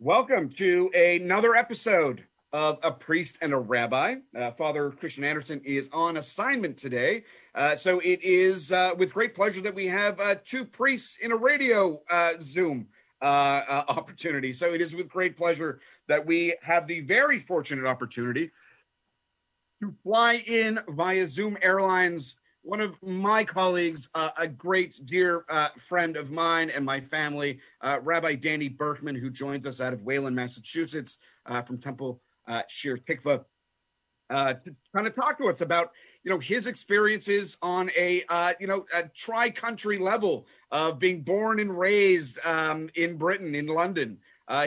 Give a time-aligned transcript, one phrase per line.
[0.00, 4.14] Welcome to another episode of A Priest and a Rabbi.
[4.38, 7.24] Uh, Father Christian Anderson is on assignment today.
[7.56, 11.32] Uh, so it is uh, with great pleasure that we have uh, two priests in
[11.32, 12.86] a radio uh, Zoom
[13.22, 13.24] uh,
[13.88, 14.52] opportunity.
[14.52, 18.52] So it is with great pleasure that we have the very fortunate opportunity
[19.82, 25.68] to fly in via Zoom Airlines one of my colleagues, uh, a great dear uh,
[25.78, 30.02] friend of mine and my family, uh, Rabbi Danny Burkeman, who joins us out of
[30.02, 33.44] Wayland, Massachusetts, uh, from Temple uh, Shir Tikva,
[34.30, 35.92] uh, to kind of talk to us about
[36.24, 38.24] you know his experiences on a
[38.60, 44.18] you know a tri-country level of being born and raised um, in Britain, in London.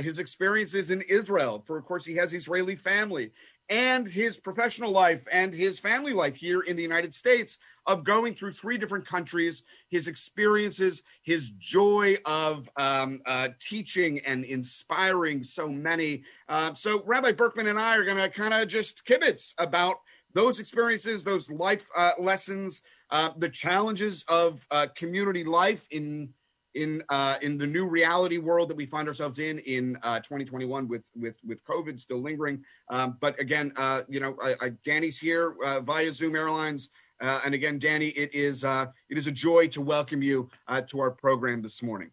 [0.02, 3.32] his experiences in Israel, for of course he has Israeli family,
[3.72, 7.58] and his professional life and his family life here in the United States
[7.88, 14.44] of going through three different countries, his experiences, his joy of um, uh, teaching and
[14.44, 16.22] inspiring so many.
[16.50, 20.02] Uh, so, Rabbi Burkeman and I are going to kind of just kibitz about
[20.34, 26.30] those experiences, those life uh, lessons, uh, the challenges of uh, community life in
[26.76, 30.88] in uh, in the new reality world that we find ourselves in in uh, 2021
[30.88, 32.64] with with with COVID still lingering.
[32.90, 36.90] Um, but again, uh, you know, I, I, Danny's here uh, via Zoom Airlines,
[37.22, 40.50] uh, and again, Danny, it is uh, it is a joy to welcome you
[40.88, 42.10] to our program this morning.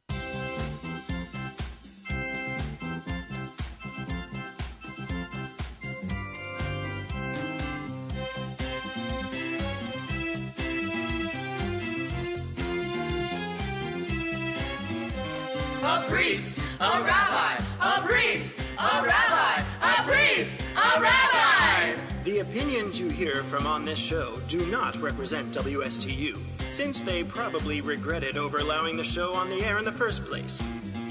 [16.09, 21.95] Priest, a rabbi, a priest, a rabbi, a priest, a rabbi.
[22.25, 26.37] The opinions you hear from on this show do not represent WSTU,
[26.71, 30.63] since they probably regretted over allowing the show on the air in the first place.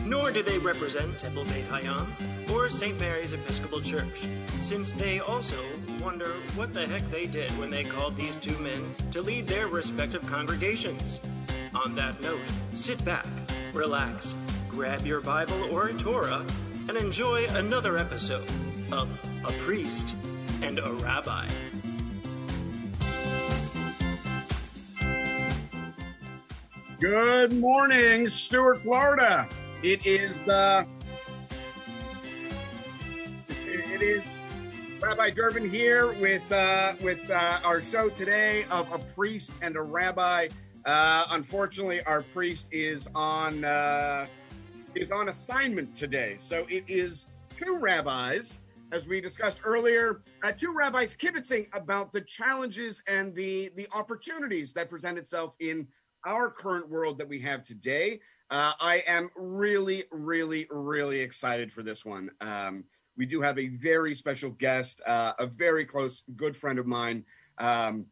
[0.03, 2.07] Nor do they represent Temple Beit Hayam
[2.51, 2.99] or St.
[2.99, 4.25] Mary's Episcopal Church,
[4.61, 5.63] since they also
[6.01, 9.67] wonder what the heck they did when they called these two men to lead their
[9.67, 11.21] respective congregations.
[11.75, 12.39] On that note,
[12.73, 13.27] sit back,
[13.73, 14.35] relax,
[14.77, 16.45] grab your Bible or a Torah
[16.87, 18.47] and enjoy another episode
[18.91, 19.09] of
[19.43, 20.15] A Priest
[20.61, 21.47] and a Rabbi.
[26.99, 29.49] Good morning, Stuart, Florida.
[29.81, 30.85] It is the
[33.49, 34.21] it is
[35.01, 39.81] Rabbi Durbin here with uh, with uh, our show today of a priest and a
[39.81, 40.49] rabbi.
[40.85, 44.27] Uh, unfortunately, our priest is on uh,
[44.97, 46.35] is on assignment today.
[46.37, 48.59] So it is two rabbis,
[48.91, 54.73] as we discussed earlier, uh, two rabbis kibitzing about the challenges and the, the opportunities
[54.73, 55.87] that present itself in
[56.25, 58.19] our current world that we have today.
[58.49, 62.31] Uh, I am really, really, really excited for this one.
[62.41, 62.83] Um,
[63.17, 67.25] we do have a very special guest, uh, a very close, good friend of mine,
[67.59, 68.07] um,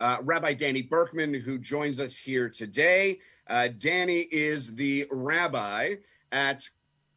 [0.00, 3.18] uh, Rabbi Danny Burkeman, who joins us here today.
[3.48, 5.94] Uh, Danny is the rabbi
[6.32, 6.68] at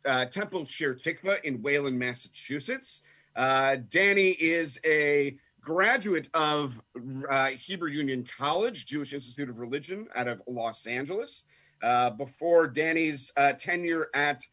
[0.05, 3.01] uh, Temple Shir Tikva in Wayland, Massachusetts.
[3.35, 6.81] Uh, Danny is a graduate of
[7.29, 11.43] uh, Hebrew Union College, Jewish Institute of Religion out of Los Angeles.
[11.81, 14.43] Uh, before Danny's uh, tenure at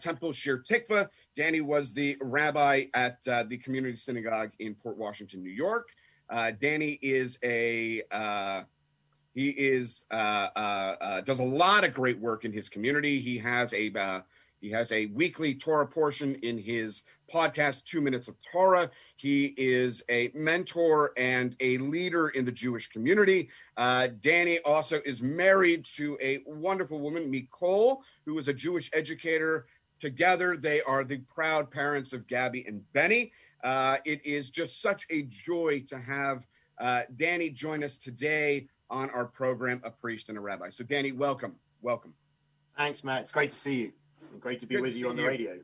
[0.00, 5.50] Temple Shir Tikva, Danny was the rabbi at the Community Synagogue in Port Washington, New
[5.50, 5.88] York.
[6.60, 8.02] Danny is a
[9.36, 13.20] he is uh, uh, uh, does a lot of great work in his community.
[13.20, 14.22] He has a uh,
[14.62, 17.02] he has a weekly Torah portion in his
[17.32, 18.90] podcast, Two Minutes of Torah.
[19.16, 23.50] He is a mentor and a leader in the Jewish community.
[23.76, 29.66] Uh, Danny also is married to a wonderful woman, Nicole, who is a Jewish educator.
[30.00, 33.32] Together, they are the proud parents of Gabby and Benny.
[33.62, 36.46] Uh, it is just such a joy to have
[37.18, 40.70] Danny join us today on our program, A Priest and a Rabbi.
[40.70, 41.54] So, Danny, welcome.
[41.82, 42.14] Welcome.
[42.76, 43.22] Thanks, Matt.
[43.22, 43.92] It's great to see you.
[44.40, 45.28] Great to be Good with to you on the you.
[45.28, 45.58] radio.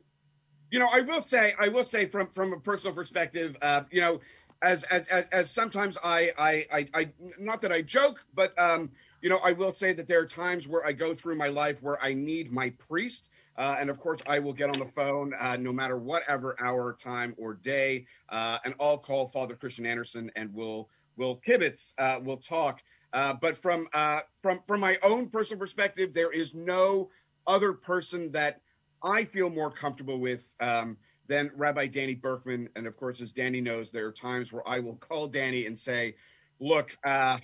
[0.71, 4.01] You know, I will say, I will say from from a personal perspective, uh, you
[4.01, 4.19] know,
[4.63, 8.89] as as as, as sometimes I, I I I not that I joke, but um,
[9.21, 11.83] you know, I will say that there are times where I go through my life
[11.83, 13.29] where I need my priest.
[13.55, 16.93] Uh, and of course, I will get on the phone uh, no matter whatever hour,
[16.93, 22.19] time, or day, uh, and I'll call Father Christian Anderson, and we'll we'll kibitz, uh,
[22.23, 22.81] we'll talk.
[23.13, 27.09] Uh, but from uh, from from my own personal perspective, there is no
[27.47, 28.61] other person that
[29.03, 32.69] I feel more comfortable with um, than Rabbi Danny Burkeman.
[32.75, 35.77] And of course, as Danny knows, there are times where I will call Danny and
[35.77, 36.15] say,
[36.59, 37.37] "Look, uh,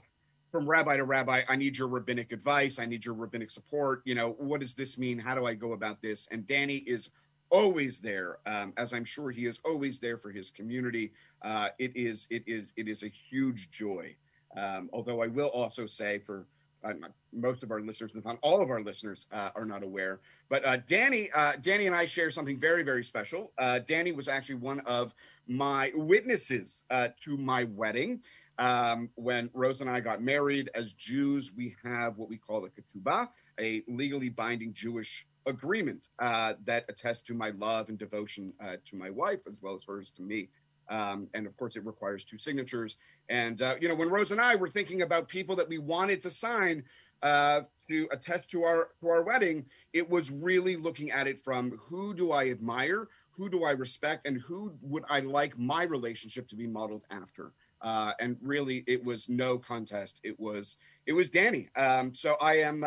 [0.51, 2.80] from rabbi to rabbi, I need your rabbinic advice.
[2.80, 4.01] I need your rabbinic support.
[4.06, 5.19] You know, what does this mean?
[5.19, 6.27] How do I go about this?
[6.31, 7.10] And Danny is
[7.51, 11.12] always there, um, as I'm sure he is always there for his community.
[11.44, 14.15] Uh, it is, it is, it is a huge joy.
[14.57, 16.46] Um, although I will also say for
[16.84, 16.94] uh,
[17.34, 20.19] most of our listeners, if not all of our listeners, uh, are not aware.
[20.50, 23.51] But uh, Danny, uh, Danny and I share something very, very special.
[23.57, 25.13] Uh, Danny was actually one of
[25.48, 28.22] my witnesses uh, to my wedding.
[28.57, 32.69] Um, when Rose and I got married as Jews, we have what we call a
[32.69, 33.30] ketubah,
[33.60, 38.54] a legally binding Jewish agreement that attests to my love and devotion
[38.86, 40.50] to my wife as well as hers to me.
[40.89, 42.97] Um, and of course, it requires two signatures.
[43.30, 46.21] And uh, you know, when Rose and I were thinking about people that we wanted
[46.21, 46.83] to sign
[47.21, 51.80] uh, to attest to our to our wedding, it was really looking at it from
[51.80, 56.47] who do I admire, who do I respect, and who would I like my relationship
[56.50, 57.53] to be modeled after.
[57.81, 60.19] Uh, and really, it was no contest.
[60.24, 60.75] It was
[61.06, 61.69] it was Danny.
[61.75, 62.83] Um, so I am.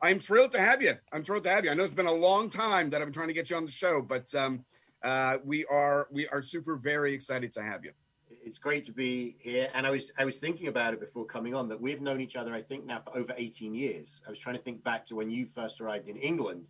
[0.00, 0.94] I'm thrilled to have you.
[1.12, 1.70] I'm thrilled to have you.
[1.70, 3.64] I know it's been a long time that I've been trying to get you on
[3.64, 4.64] the show, but um,
[5.02, 7.92] uh, we are we are super very excited to have you.
[8.30, 11.54] It's great to be here, and I was I was thinking about it before coming
[11.54, 14.20] on that we've known each other I think now for over 18 years.
[14.26, 16.64] I was trying to think back to when you first arrived in England,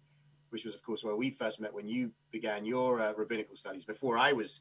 [0.50, 3.84] which was of course where we first met when you began your uh, rabbinical studies
[3.84, 4.60] before I was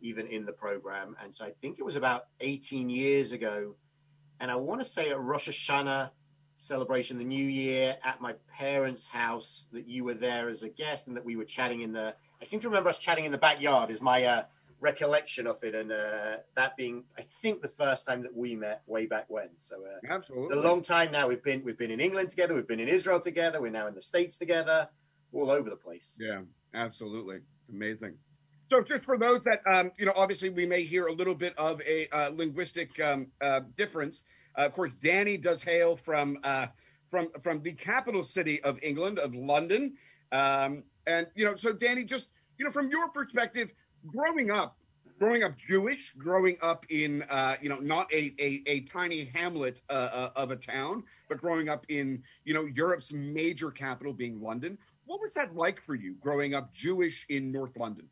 [0.00, 3.76] even in the program, and so I think it was about 18 years ago,
[4.40, 6.10] and I want to say at Rosh Hashanah
[6.62, 11.08] celebration, the New Year, at my parents' house, that you were there as a guest,
[11.08, 13.38] and that we were chatting in the I seem to remember us chatting in the
[13.38, 13.88] backyard.
[13.88, 14.42] Is my uh,
[14.80, 18.82] recollection of it, and uh, that being, I think, the first time that we met
[18.86, 19.48] way back when.
[19.58, 21.28] So uh, absolutely, it's a long time now.
[21.28, 22.54] We've been we've been in England together.
[22.54, 23.62] We've been in Israel together.
[23.62, 24.88] We're now in the states together,
[25.32, 26.16] all over the place.
[26.18, 26.40] Yeah,
[26.74, 27.38] absolutely,
[27.70, 28.14] amazing.
[28.72, 31.56] So, just for those that um, you know, obviously we may hear a little bit
[31.56, 34.24] of a uh, linguistic um, uh, difference.
[34.58, 36.66] Uh, of course, Danny does hail from uh,
[37.08, 39.94] from from the capital city of England, of London.
[40.32, 42.28] Um, and you know, so Danny, just
[42.58, 43.70] you know, from your perspective,
[44.06, 44.76] growing up,
[45.18, 49.80] growing up Jewish, growing up in uh, you know not a a, a tiny hamlet
[49.90, 54.40] uh, uh, of a town, but growing up in you know Europe's major capital being
[54.40, 54.78] London.
[55.06, 58.06] What was that like for you, growing up Jewish in North London?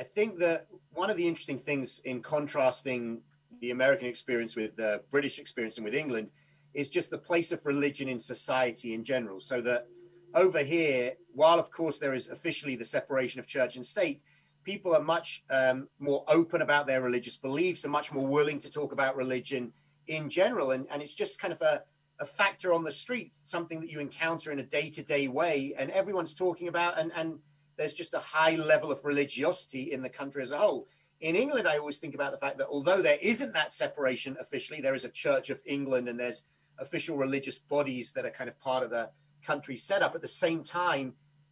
[0.00, 3.20] I think that one of the interesting things in contrasting
[3.60, 6.28] the American experience with the British experience and with England
[6.74, 9.40] is just the place of religion in society in general.
[9.40, 9.88] So that
[10.34, 14.20] over here, while of course there is officially the separation of church and state,
[14.64, 18.70] people are much um, more open about their religious beliefs and much more willing to
[18.70, 19.72] talk about religion
[20.08, 20.72] in general.
[20.72, 21.82] And, and it's just kind of a,
[22.20, 25.74] a factor on the street, something that you encounter in a day to day way,
[25.78, 26.98] and everyone's talking about.
[26.98, 27.38] And, and
[27.76, 30.88] there's just a high level of religiosity in the country as a whole.
[31.20, 34.80] In England, I always think about the fact that although there isn't that separation officially,
[34.80, 36.44] there is a Church of England and there's
[36.78, 39.08] official religious bodies that are kind of part of the
[39.48, 40.14] country setup.
[40.14, 41.06] At the same time,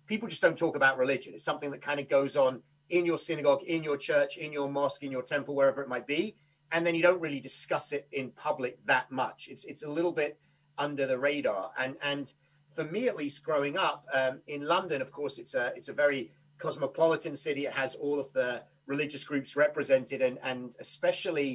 [0.06, 1.30] people just don't talk about religion.
[1.34, 2.52] It's something that kind of goes on
[2.96, 6.06] in your synagogue, in your church, in your mosque, in your temple, wherever it might
[6.06, 6.36] be.
[6.72, 9.48] And then you don't really discuss it in public that much.
[9.52, 10.32] It's it's a little bit
[10.86, 11.64] under the radar.
[11.82, 12.32] And and
[12.76, 15.96] for me at least, growing up um, in London, of course, it's a it's a
[16.04, 16.22] very
[16.58, 17.62] cosmopolitan city.
[17.70, 18.50] It has all of the
[18.86, 21.50] religious groups represented, and and especially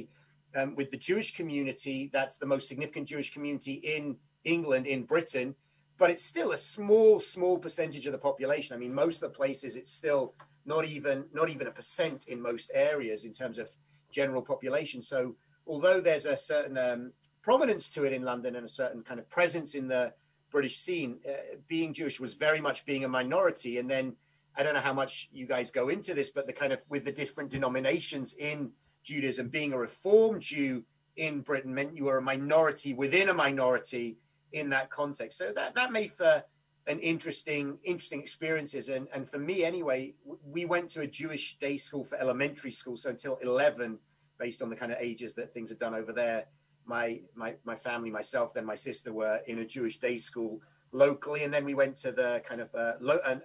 [0.58, 5.54] um, with the Jewish community, that's the most significant Jewish community in England, in Britain
[6.02, 8.74] but it's still a small, small percentage of the population.
[8.74, 10.34] I mean, most of the places it's still
[10.66, 13.70] not even not even a percent in most areas in terms of
[14.10, 15.00] general population.
[15.00, 19.20] So although there's a certain um, prominence to it in London and a certain kind
[19.20, 20.12] of presence in the
[20.50, 23.78] British scene, uh, being Jewish was very much being a minority.
[23.78, 24.16] And then
[24.56, 27.04] I don't know how much you guys go into this, but the kind of with
[27.04, 28.72] the different denominations in
[29.04, 30.82] Judaism, being a Reformed Jew
[31.14, 34.16] in Britain meant you were a minority within a minority
[34.52, 35.38] in that context.
[35.38, 36.44] So that that made for
[36.86, 40.12] an interesting interesting experiences and and for me anyway
[40.44, 43.98] we went to a jewish day school for elementary school so until 11
[44.38, 46.46] based on the kind of ages that things are done over there
[46.84, 51.44] my my my family myself then my sister were in a jewish day school locally
[51.44, 52.94] and then we went to the kind of uh,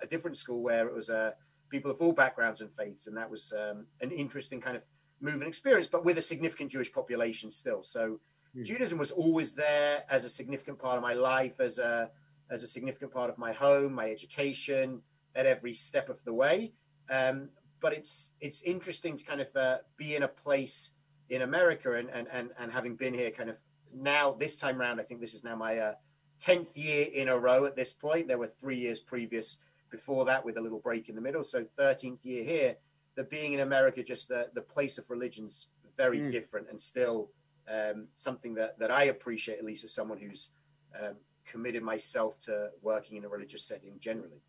[0.02, 1.32] a different school where it was uh,
[1.70, 4.82] people of all backgrounds and faiths and that was um, an interesting kind of
[5.22, 8.20] moving experience but with a significant jewish population still so.
[8.64, 12.10] Judaism was always there as a significant part of my life, as a
[12.50, 15.02] as a significant part of my home, my education,
[15.36, 16.72] at every step of the way.
[17.10, 17.50] Um,
[17.80, 20.92] but it's it's interesting to kind of uh, be in a place
[21.30, 23.58] in America and, and and and having been here, kind of
[23.94, 25.94] now this time around, I think this is now my uh,
[26.40, 27.66] tenth year in a row.
[27.66, 29.58] At this point, there were three years previous
[29.90, 32.76] before that with a little break in the middle, so thirteenth year here.
[33.16, 36.32] That being in America, just the the place of religion's very mm.
[36.32, 37.30] different and still
[37.72, 40.50] um, something that, that I appreciate, at least as someone who's
[41.00, 44.42] um, committed myself to working in a religious setting generally.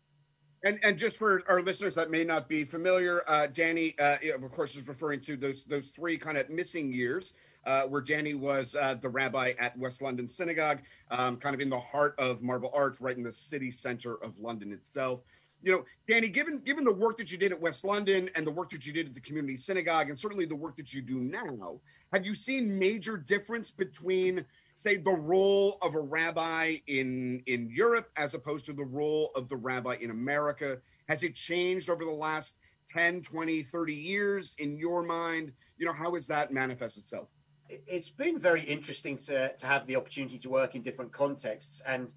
[0.63, 4.51] And and just for our listeners that may not be familiar, uh, Danny, uh, of
[4.51, 7.33] course, is referring to those those three kind of missing years
[7.65, 10.79] uh, where Danny was uh, the rabbi at West London Synagogue,
[11.11, 14.37] um, kind of in the heart of Marble Arch, right in the city center of
[14.37, 15.21] London itself.
[15.61, 18.51] You know, Danny, given given the work that you did at West London and the
[18.51, 21.19] work that you did at the community synagogue, and certainly the work that you do
[21.19, 21.79] now,
[22.13, 28.09] have you seen major difference between say the role of a rabbi in in Europe
[28.15, 30.77] as opposed to the role of the rabbi in America?
[31.09, 32.55] Has it changed over the last
[32.87, 35.51] 10, 20, 30 years in your mind?
[35.77, 37.27] You know, how has that manifest itself?
[37.67, 41.81] It's been very interesting to, to have the opportunity to work in different contexts.
[41.85, 42.07] And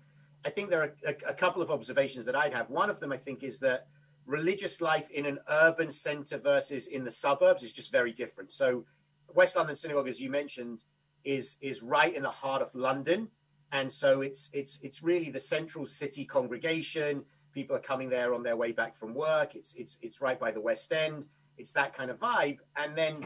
[0.44, 2.68] I think there are a, a couple of observations that I'd have.
[2.70, 3.86] One of them, I think, is that
[4.26, 8.52] religious life in an urban center versus in the suburbs is just very different.
[8.52, 8.84] So,
[9.34, 10.84] West London Synagogue, as you mentioned,
[11.24, 13.28] is is right in the heart of London,
[13.72, 17.24] and so it's it's it's really the central city congregation.
[17.52, 19.54] People are coming there on their way back from work.
[19.54, 21.24] It's it's it's right by the West End.
[21.56, 22.58] It's that kind of vibe.
[22.76, 23.24] And then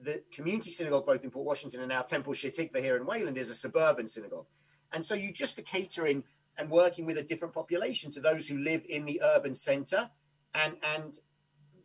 [0.00, 3.36] the community synagogue, both in Port Washington and now Temple Shir Tikva here in Wayland,
[3.36, 4.46] is a suburban synagogue.
[4.92, 6.24] And so you just are catering
[6.58, 10.10] and working with a different population to those who live in the urban center.
[10.54, 11.18] And and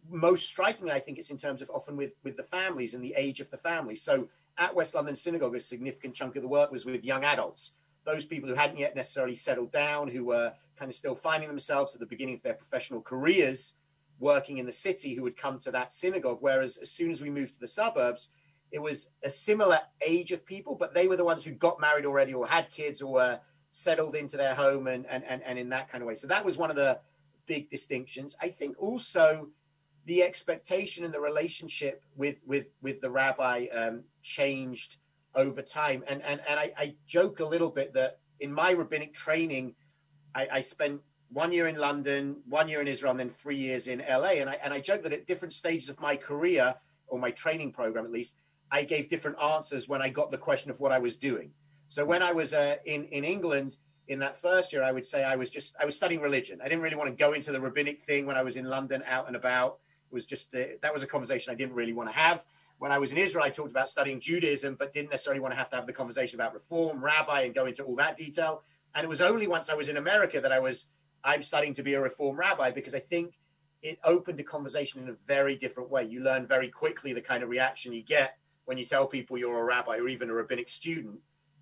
[0.10, 3.14] most strikingly, I think it's in terms of often with with the families and the
[3.16, 3.96] age of the family.
[3.96, 4.28] So
[4.58, 8.26] at West London Synagogue, a significant chunk of the work was with young adults, those
[8.26, 12.00] people who hadn't yet necessarily settled down, who were kind of still finding themselves at
[12.00, 13.76] the beginning of their professional careers
[14.20, 16.38] working in the city, who would come to that synagogue.
[16.40, 18.30] Whereas as soon as we moved to the suburbs,
[18.72, 22.06] it was a similar age of people, but they were the ones who got married
[22.06, 23.40] already or had kids or were
[23.74, 26.16] settled into their home and, and, and, and in that kind of way.
[26.16, 27.00] So that was one of the
[27.48, 28.36] big distinctions.
[28.42, 29.50] I think also
[30.06, 34.98] the expectation and the relationship with with with the rabbi um, changed
[35.36, 36.04] over time.
[36.08, 39.74] And and and I, I, joke a little bit that in my rabbinic training,
[40.36, 41.02] I, I, spent
[41.32, 44.34] one year in London, one year in Israel, and then three years in LA.
[44.42, 46.76] And I and I joke that at different stages of my career
[47.08, 48.36] or my training program, at least,
[48.72, 51.52] I gave different answers when I got the question of what I was doing.
[51.94, 55.24] So when I was uh, in in England in that first year, I would say
[55.24, 56.60] I was just I was studying religion.
[56.60, 59.04] I didn't really want to go into the rabbinic thing when I was in London,
[59.06, 59.78] out and about
[60.10, 62.46] was just that was a conversation I didn't really want to have.
[62.80, 65.56] When I was in Israel, I talked about studying Judaism, but didn't necessarily want to
[65.56, 68.64] have to have the conversation about reform, rabbi, and go into all that detail.
[68.96, 70.88] And it was only once I was in America that I was
[71.24, 73.38] I'm studying to be a reform rabbi because I think
[73.84, 76.06] it opened a conversation in a very different way.
[76.06, 79.60] You learn very quickly the kind of reaction you get when you tell people you're
[79.60, 81.20] a rabbi or even a rabbinic student.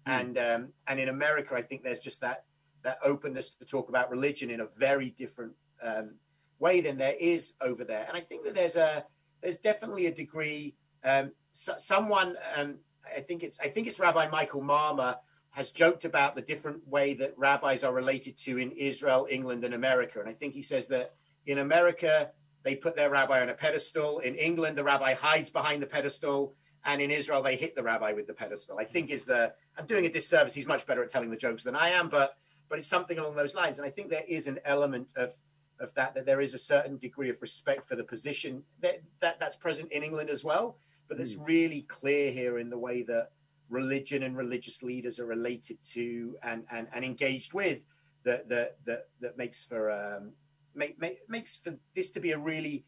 [0.07, 0.19] Mm.
[0.19, 2.45] And um, and in America, I think there's just that
[2.83, 5.53] that openness to talk about religion in a very different
[5.83, 6.15] um,
[6.59, 8.05] way than there is over there.
[8.07, 9.05] And I think that there's a
[9.41, 10.75] there's definitely a degree.
[11.03, 12.77] Um, so, someone, um,
[13.15, 15.17] I think it's I think it's Rabbi Michael Marmur
[15.51, 19.73] has joked about the different way that rabbis are related to in Israel, England, and
[19.73, 20.19] America.
[20.19, 21.13] And I think he says that
[21.45, 22.31] in America
[22.63, 24.19] they put their rabbi on a pedestal.
[24.19, 26.55] In England, the rabbi hides behind the pedestal.
[26.83, 28.77] And in Israel, they hit the rabbi with the pedestal.
[28.79, 30.53] I think is the I'm doing a disservice.
[30.53, 32.35] He's much better at telling the jokes than I am, but
[32.69, 33.77] but it's something along those lines.
[33.77, 35.33] And I think there is an element of
[35.79, 39.39] of that that there is a certain degree of respect for the position that, that
[39.39, 41.47] that's present in England as well, but that's mm.
[41.47, 43.31] really clear here in the way that
[43.69, 47.79] religion and religious leaders are related to and and, and engaged with
[48.23, 50.31] that that that that makes for um,
[50.75, 52.85] make, make, makes for this to be a really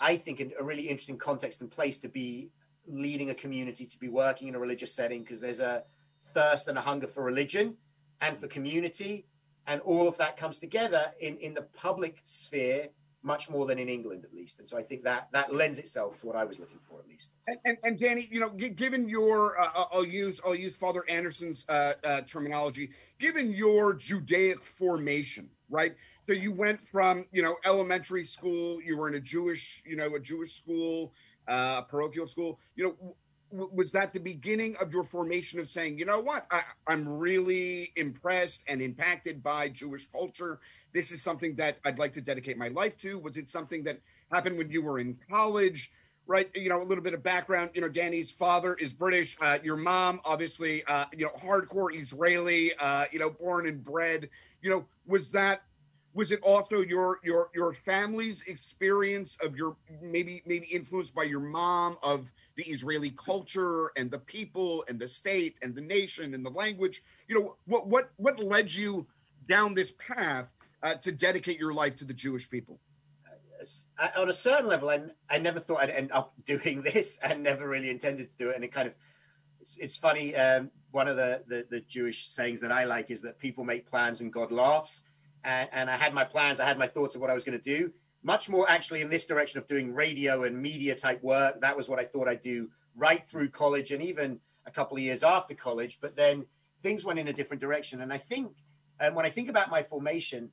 [0.00, 2.50] I think a really interesting context and place to be
[2.90, 5.84] leading a community to be working in a religious setting because there's a
[6.34, 7.76] thirst and a hunger for religion
[8.20, 9.26] and for community
[9.66, 12.88] and all of that comes together in, in the public sphere
[13.22, 14.58] much more than in England, at least.
[14.58, 17.06] And so I think that that lends itself to what I was looking for, at
[17.06, 17.34] least.
[17.46, 21.04] And, and, and Danny, you know, given your, uh, uh, I'll use I'll use Father
[21.08, 22.90] Anderson's uh, uh, terminology.
[23.18, 25.94] Given your Judaic formation, right?
[26.26, 30.14] So you went from you know elementary school, you were in a Jewish, you know,
[30.14, 31.12] a Jewish school,
[31.48, 32.58] uh, parochial school.
[32.76, 33.16] You know,
[33.52, 37.92] was that the beginning of your formation of saying, you know what, I, I'm really
[37.96, 40.60] impressed and impacted by Jewish culture?
[40.92, 43.18] This is something that I'd like to dedicate my life to.
[43.18, 43.98] Was it something that
[44.32, 45.90] happened when you were in college?
[46.26, 47.70] Right, you know, a little bit of background.
[47.74, 49.36] You know, Danny's father is British.
[49.40, 52.72] Uh, your mom, obviously, uh, you know, hardcore Israeli.
[52.78, 54.28] Uh, you know, born and bred.
[54.62, 55.62] You know, was that
[56.12, 61.40] was it also your your your family's experience of your maybe maybe influenced by your
[61.40, 66.44] mom of the Israeli culture and the people and the state and the nation and
[66.44, 67.02] the language.
[67.28, 69.06] You know, what what what led you
[69.48, 70.52] down this path
[70.82, 72.80] uh, to dedicate your life to the Jewish people?
[74.16, 77.18] on a certain level, I, I never thought I'd end up doing this.
[77.22, 78.94] I never really intended to do it, and it kind of
[79.60, 80.34] it's, it's funny.
[80.34, 83.88] Um, one of the, the, the Jewish sayings that I like is that people make
[83.88, 85.02] plans and God laughs.
[85.44, 87.58] And, and I had my plans, I had my thoughts of what I was going
[87.58, 87.92] to do.
[88.22, 91.60] Much more actually in this direction of doing radio and media type work.
[91.60, 95.02] That was what I thought I'd do right through college and even a couple of
[95.02, 95.98] years after college.
[96.00, 96.44] But then
[96.82, 98.02] things went in a different direction.
[98.02, 98.52] And I think,
[98.98, 100.50] and when I think about my formation,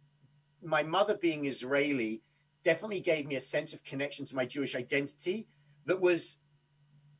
[0.64, 2.22] my mother being Israeli
[2.64, 5.48] definitely gave me a sense of connection to my Jewish identity
[5.86, 6.38] that was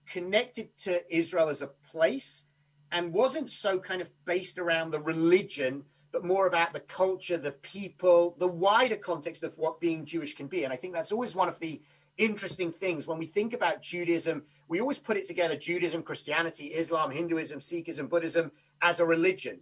[0.10, 2.44] connected to Israel as a place
[2.92, 7.52] and wasn't so kind of based around the religion, but more about the culture, the
[7.52, 10.64] people, the wider context of what being Jewish can be.
[10.64, 11.82] And I think that's always one of the
[12.18, 14.44] interesting things when we think about Judaism.
[14.68, 19.60] We always put it together Judaism, Christianity, Islam, Hinduism, Sikhism, Buddhism as a religion.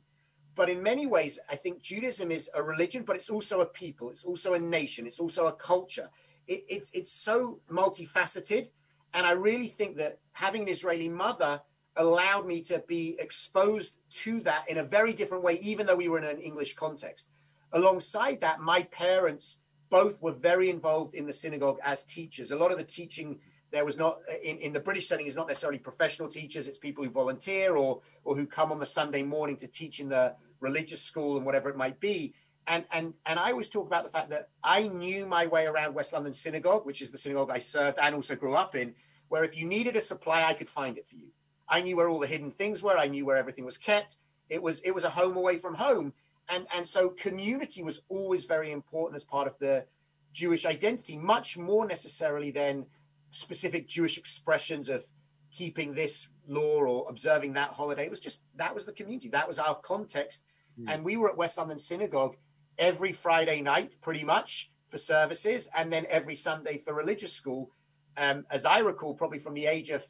[0.56, 4.10] But in many ways, I think Judaism is a religion, but it's also a people,
[4.10, 6.10] it's also a nation, it's also a culture.
[6.48, 8.70] It, it's, it's so multifaceted.
[9.14, 11.62] And I really think that having an Israeli mother
[11.98, 16.08] allowed me to be exposed to that in a very different way, even though we
[16.08, 17.30] were in an English context.
[17.72, 19.58] Alongside that, my parents
[19.90, 22.52] both were very involved in the synagogue as teachers.
[22.52, 23.40] A lot of the teaching
[23.72, 27.04] there was not in, in the British setting is not necessarily professional teachers, it's people
[27.04, 31.02] who volunteer or or who come on the Sunday morning to teach in the religious
[31.02, 32.34] school and whatever it might be.
[32.68, 35.94] And and and I always talk about the fact that I knew my way around
[35.94, 38.96] West London Synagogue, which is the synagogue I served and also grew up in,
[39.28, 41.28] where if you needed a supply, I could find it for you.
[41.68, 42.98] I knew where all the hidden things were.
[42.98, 44.18] I knew where everything was kept.
[44.50, 46.14] It was it was a home away from home,
[46.50, 49.86] and and so community was always very important as part of the
[50.34, 52.86] Jewish identity, much more necessarily than
[53.32, 55.06] specific Jewish expressions of
[55.52, 58.06] keeping this law or observing that holiday.
[58.06, 60.44] It was just that was the community, that was our context,
[60.80, 60.86] mm.
[60.88, 62.36] and we were at West London Synagogue
[62.78, 67.72] every Friday night, pretty much for services, and then every Sunday for religious school.
[68.18, 70.06] Um, as I recall, probably from the age of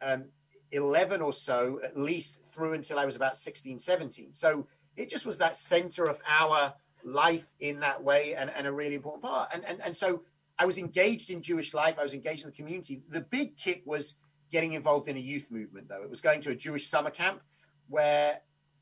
[0.00, 0.24] um,
[0.72, 4.32] 11 or so, at least through until I was about 16, 17.
[4.32, 8.72] So it just was that center of our life in that way and, and a
[8.72, 9.50] really important part.
[9.52, 10.22] And, and, and so
[10.58, 11.96] I was engaged in Jewish life.
[11.98, 13.02] I was engaged in the community.
[13.08, 14.16] The big kick was
[14.50, 16.02] getting involved in a youth movement, though.
[16.02, 17.40] It was going to a Jewish summer camp
[17.88, 18.40] where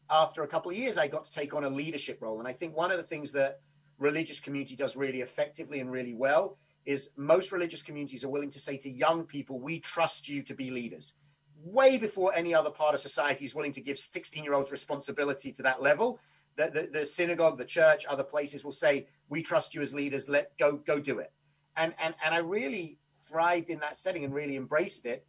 [0.09, 2.39] after a couple of years, I got to take on a leadership role.
[2.39, 3.61] And I think one of the things that
[3.99, 8.61] religious community does really effectively and really well is most religious communities are willing to
[8.61, 11.15] say to young people, we trust you to be leaders
[11.67, 15.53] way before any other part of society is willing to give 16 year olds responsibility
[15.53, 16.21] to that level.
[16.57, 20.29] The, the, the, synagogue, the church, other places will say, "We trust you as leaders.
[20.29, 21.33] Let go, go do it."
[21.77, 22.99] And and and I really
[23.29, 25.27] thrived in that setting and really embraced it.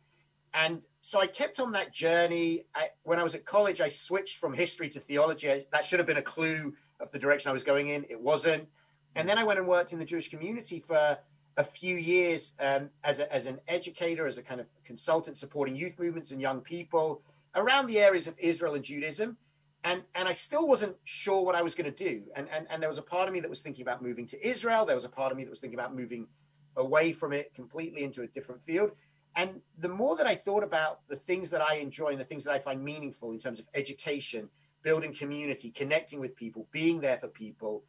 [0.54, 2.66] And so I kept on that journey.
[2.74, 5.66] I, when I was at college, I switched from history to theology.
[5.72, 8.06] That should have been a clue of the direction I was going in.
[8.10, 8.68] It wasn't.
[9.16, 11.18] And then I went and worked in the Jewish community for
[11.58, 15.76] a few years um, as, a, as an educator, as a kind of consultant supporting
[15.76, 17.22] youth movements and young people
[17.56, 19.38] around the areas of Israel and Judaism.
[19.84, 22.24] And, and I still wasn't sure what I was going to do.
[22.36, 24.48] And, and, and there was a part of me that was thinking about moving to
[24.48, 24.86] Israel.
[24.86, 26.28] There was a part of me that was thinking about moving
[26.76, 28.92] away from it completely into a different field.
[29.36, 32.44] And the more that I thought about the things that I enjoy and the things
[32.44, 34.50] that I find meaningful in terms of education,
[34.84, 37.84] building community, connecting with people, being there for people,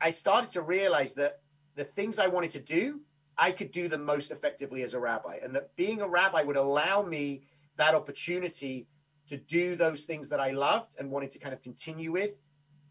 [0.00, 1.40] I started to realize that
[1.76, 3.00] the things I wanted to do,
[3.38, 5.38] I could do them most effectively as a rabbi.
[5.42, 7.42] And that being a rabbi would allow me
[7.76, 8.88] that opportunity
[9.28, 12.36] to do those things that I loved and wanted to kind of continue with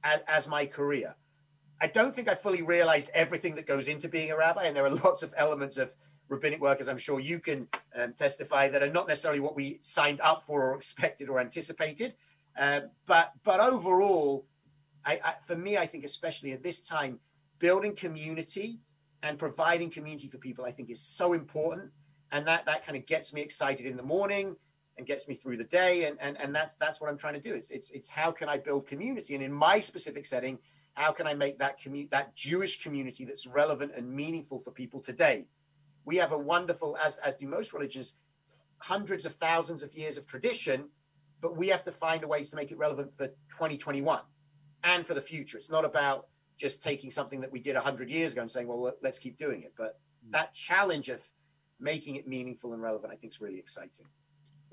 [0.04, 1.15] as, as my career.
[1.82, 4.65] I don't think I fully realized everything that goes into being a rabbi.
[4.65, 5.91] And there are lots of elements of
[6.30, 9.80] rabbinic work, as I'm sure you can um, testify, that are not necessarily what we
[9.82, 12.13] signed up for or expected or anticipated.
[12.58, 14.45] Uh, but but overall,
[15.04, 17.19] I, I, for me, I think especially at this time,
[17.60, 18.80] building community
[19.24, 21.91] and providing community for people, I think is so important.
[22.32, 24.56] And that, that kind of gets me excited in the morning
[24.98, 26.06] and gets me through the day.
[26.06, 27.54] And, and, and that's, that's what I'm trying to do.
[27.54, 29.36] It's, it's, it's how can I build community?
[29.36, 30.58] And in my specific setting,
[30.94, 35.02] how can I make that community, that Jewish community that's relevant and meaningful for people
[35.02, 35.46] today?
[36.06, 38.15] We have a wonderful, as, as do most religions,
[38.78, 40.86] hundreds of thousands of years of tradition,
[41.41, 44.22] but we have to find ways to make it relevant for 2021
[44.84, 45.58] and for the future.
[45.58, 48.94] It's not about just taking something that we did 100 years ago and saying, well,
[49.02, 49.74] let's keep doing it.
[49.78, 50.32] But mm.
[50.32, 51.22] that challenge of
[51.80, 54.06] making it meaningful and relevant, I think is really exciting.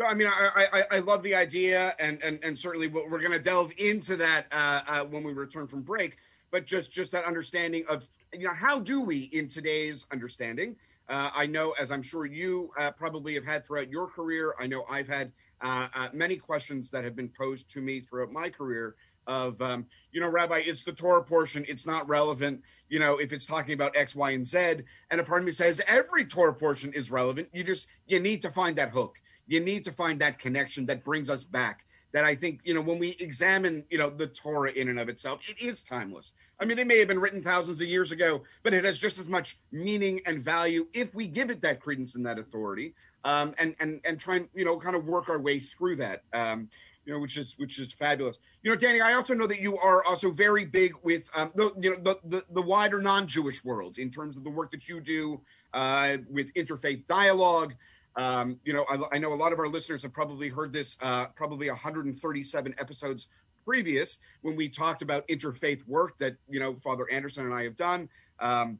[0.06, 3.38] I mean, I, I, I love the idea, and and and certainly we're going to
[3.38, 6.16] delve into that uh, uh, when we return from break.
[6.50, 10.76] But just just that understanding of you know how do we in today's understanding.
[11.08, 14.54] Uh, I know, as I'm sure you uh, probably have had throughout your career.
[14.58, 18.30] I know I've had uh, uh, many questions that have been posed to me throughout
[18.30, 21.64] my career of um, you know rabbi it's the torah portion.
[21.68, 24.76] It's not relevant you know if it's talking about x y and z.
[25.10, 27.48] And a part of me says every torah portion is relevant.
[27.52, 29.16] You just you need to find that hook.
[29.46, 31.84] You need to find that connection that brings us back.
[32.12, 35.08] That I think, you know, when we examine, you know, the Torah in and of
[35.08, 36.32] itself, it is timeless.
[36.60, 39.18] I mean, it may have been written thousands of years ago, but it has just
[39.18, 43.54] as much meaning and value if we give it that credence and that authority, um,
[43.58, 46.22] and and and try and you know kind of work our way through that.
[46.34, 46.68] Um,
[47.04, 48.38] you know, which is which is fabulous.
[48.62, 51.72] You know, Danny, I also know that you are also very big with um, the
[51.78, 55.00] you know the the, the wider non-Jewish world in terms of the work that you
[55.00, 55.40] do
[55.74, 57.74] uh, with interfaith dialogue.
[58.14, 60.98] Um, you know, I, I, know a lot of our listeners have probably heard this,
[61.00, 63.28] uh, probably 137 episodes
[63.64, 67.76] previous when we talked about interfaith work that you know Father Anderson and I have
[67.76, 68.08] done.
[68.38, 68.78] Um,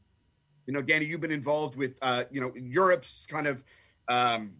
[0.65, 3.63] you know, Danny, you've been involved with uh, you know Europe's kind of
[4.07, 4.53] um,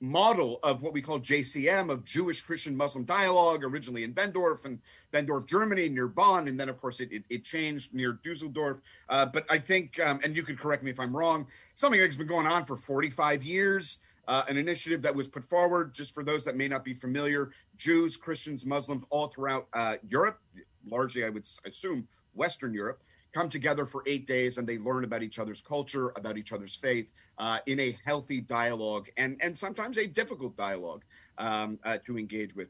[0.00, 4.78] model of what we call JCM of Jewish Christian Muslim dialogue, originally in Bendorf and
[5.12, 8.78] Bendorf, Germany, near Bonn, and then of course it, it, it changed near Dusseldorf.
[9.08, 12.16] Uh, but I think, um, and you could correct me if I'm wrong, something that's
[12.16, 13.98] been going on for 45 years
[14.30, 17.50] uh, an initiative that was put forward, just for those that may not be familiar,
[17.76, 20.38] Jews, Christians, Muslims all throughout uh, Europe,
[20.86, 25.22] largely, I would assume, Western Europe, come together for eight days and they learn about
[25.22, 29.98] each other's culture, about each other's faith uh, in a healthy dialogue and, and sometimes
[29.98, 31.04] a difficult dialogue
[31.38, 32.68] um, uh, to engage with.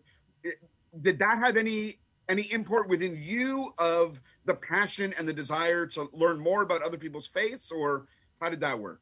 [1.02, 6.08] Did that have any any import within you of the passion and the desire to
[6.12, 8.06] learn more about other people's faiths, or
[8.40, 9.00] how did that work?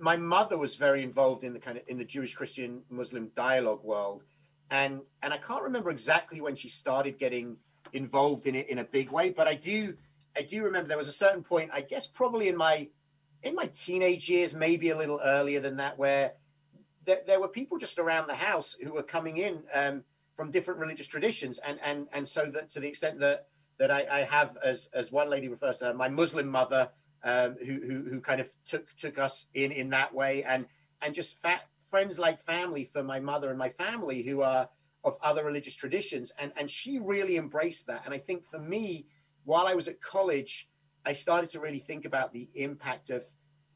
[0.00, 3.84] my mother was very involved in the kind of in the Jewish Christian Muslim dialogue
[3.84, 4.22] world,
[4.70, 7.56] and and I can't remember exactly when she started getting
[7.92, 9.94] involved in it in a big way, but I do
[10.36, 12.88] I do remember there was a certain point, I guess probably in my
[13.42, 16.32] in my teenage years, maybe a little earlier than that, where
[17.06, 20.04] there, there were people just around the house who were coming in um,
[20.36, 23.46] from different religious traditions, and and and so that to the extent that
[23.78, 26.90] that I, I have, as as one lady refers to her, my Muslim mother
[27.24, 30.66] um, who, who, who kind of took took us in in that way, and
[31.02, 31.36] and just
[31.90, 34.68] friends like family for my mother and my family who are
[35.02, 38.02] of other religious traditions, and and she really embraced that.
[38.04, 39.06] And I think for me,
[39.50, 40.68] while I was at college,
[41.04, 43.24] I started to really think about the impact of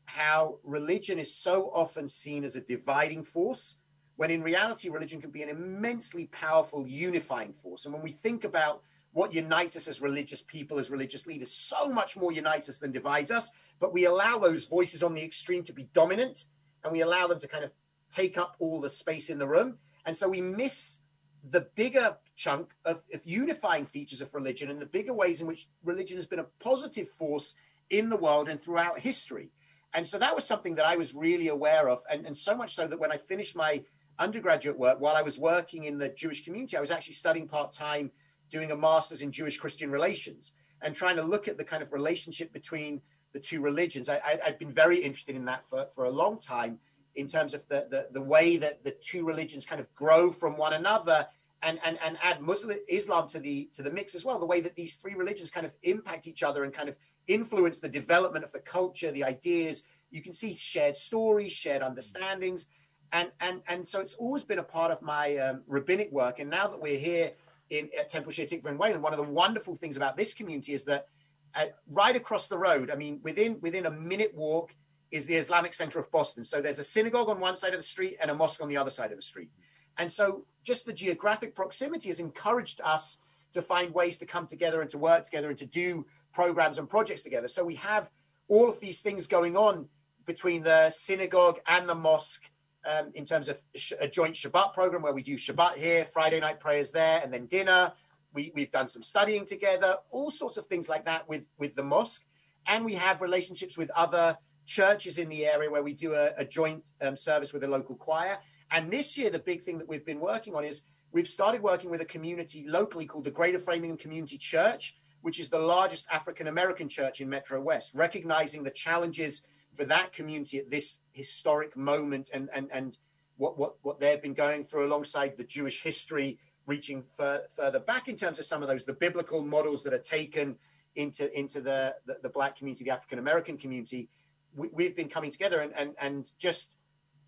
[0.05, 3.75] how religion is so often seen as a dividing force
[4.15, 8.45] when in reality religion can be an immensely powerful unifying force and when we think
[8.45, 8.83] about
[9.15, 12.93] what unites us as religious people, as religious leaders, so much more unites us than
[12.93, 13.51] divides us.
[13.81, 16.45] But we allow those voices on the extreme to be dominant
[16.85, 17.73] and we allow them to kind of
[18.13, 19.79] take up all the space in the room.
[20.07, 21.01] And so we miss
[21.51, 25.69] the bigger chunk of, of unifying features of religion and the bigger ways in which
[25.85, 27.55] religion has been a positive force
[27.91, 29.51] in the world and throughout history.
[29.93, 32.03] And so that was something that I was really aware of.
[32.11, 33.83] And, and so much so that when I finished my
[34.19, 37.73] undergraduate work, while I was working in the Jewish community, I was actually studying part
[37.73, 38.11] time
[38.51, 41.93] doing a master's in Jewish Christian relations and trying to look at the kind of
[41.93, 43.01] relationship between
[43.33, 44.09] the two religions.
[44.09, 46.79] I, had been very interested in that for, for a long time
[47.17, 50.57] in terms of the, the, the, way that the two religions kind of grow from
[50.57, 51.27] one another
[51.63, 54.39] and, and, and add Muslim Islam to the to the mix as well.
[54.39, 56.97] The way that these three religions kind of impact each other and kind of
[57.27, 59.83] influence the development of the culture, the ideas.
[60.11, 62.67] You can see shared stories, shared understandings,
[63.13, 66.39] and and and so it's always been a part of my um, rabbinic work.
[66.39, 67.33] And now that we're here
[67.71, 69.03] in at Temple Shir Tikva Wayland.
[69.03, 71.09] One of the wonderful things about this community is that
[71.55, 74.75] uh, right across the road, I mean, within within a minute walk
[75.11, 76.45] is the Islamic Center of Boston.
[76.45, 78.77] So there's a synagogue on one side of the street and a mosque on the
[78.77, 79.51] other side of the street.
[79.97, 83.19] And so just the geographic proximity has encouraged us
[83.53, 86.89] to find ways to come together and to work together and to do programs and
[86.89, 87.49] projects together.
[87.49, 88.11] So we have
[88.49, 89.89] all of these things going on
[90.27, 92.51] between the synagogue and the mosque
[92.87, 93.59] um, in terms of
[94.01, 97.47] a joint Shabbat program where we do Shabbat here, Friday night prayers there, and then
[97.47, 97.93] dinner.
[98.33, 101.85] We, we've done some studying together, all sorts of things like that with, with the
[101.85, 102.25] mosque.
[102.67, 106.45] And we have relationships with other churches in the area where we do a, a
[106.45, 108.39] joint um, service with a local choir.
[108.71, 111.91] And this year, the big thing that we've been working on is we've started working
[111.91, 116.49] with a community locally called the Greater Framingham Community Church, which is the largest African
[116.49, 119.43] American church in Metro West, recognizing the challenges
[119.77, 122.99] for that community at this historic moment and and and
[123.37, 128.09] what what what they've been going through alongside the Jewish history reaching fur, further back
[128.09, 130.57] in terms of some of those the biblical models that are taken
[130.97, 134.09] into into the the, the black community the African American community
[134.57, 136.77] we, have been coming together and and and just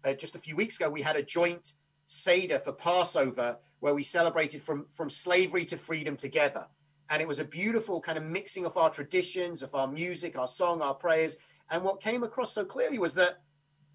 [0.05, 1.75] uh, just a few weeks ago we had a joint
[2.07, 6.67] seder for Passover where we celebrated from from slavery to freedom together
[7.11, 10.49] and it was a beautiful kind of mixing of our traditions of our music our
[10.49, 11.37] song our prayers
[11.71, 13.39] and what came across so clearly was that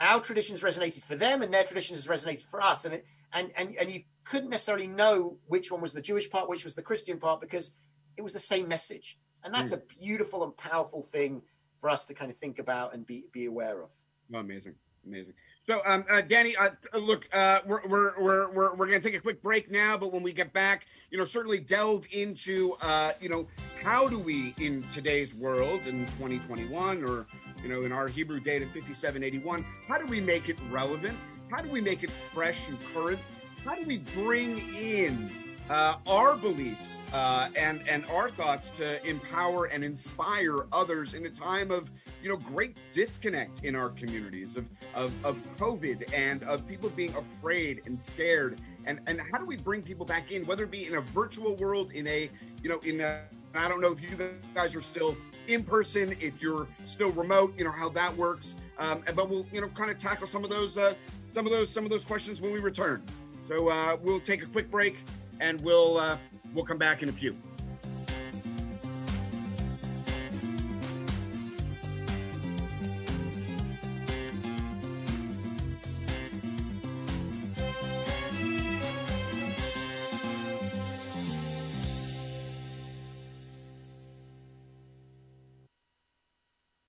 [0.02, 2.86] our traditions resonated for them and their traditions resonated for us.
[2.86, 6.50] And, it, and, and, and you couldn't necessarily know which one was the Jewish part,
[6.50, 7.74] which was the Christian part, because
[8.18, 9.18] it was the same message.
[9.44, 9.78] And that's mm.
[9.78, 11.44] a beautiful and powerful thing
[11.82, 13.90] for us to kind of think about and be, be aware of.
[14.34, 14.76] Oh, amazing.
[15.06, 15.34] Amazing.
[15.66, 19.18] So, um, uh, Danny, uh, look, uh, we're, we're, we're, we're, we're going to take
[19.18, 23.12] a quick break now, but when we get back, you know, certainly delve into, uh,
[23.20, 23.48] you know,
[23.84, 27.26] how do we in today's world in 2021 or,
[27.64, 31.18] you know, in our Hebrew date of 5781, how do we make it relevant?
[31.52, 33.20] How do we make it fresh and current?
[33.66, 35.32] How do we bring in
[35.72, 41.30] uh, our beliefs uh, and and our thoughts to empower and inspire others in a
[41.30, 41.90] time of
[42.22, 47.16] you know great disconnect in our communities of of, of COVID and of people being
[47.16, 50.88] afraid and scared and and how do we bring people back in whether it be
[50.88, 52.30] in a virtual world in a
[52.62, 53.22] you know in a
[53.56, 54.18] I don't know if you
[54.54, 55.16] guys are still
[55.48, 58.56] in person, if you're still remote, you know how that works.
[58.78, 60.94] Um, but we'll, you know, kind of tackle some of those, uh,
[61.28, 63.04] some of those, some of those questions when we return.
[63.50, 64.96] So uh, we'll take a quick break
[65.40, 66.18] and we'll uh,
[66.54, 67.36] we'll come back in a few.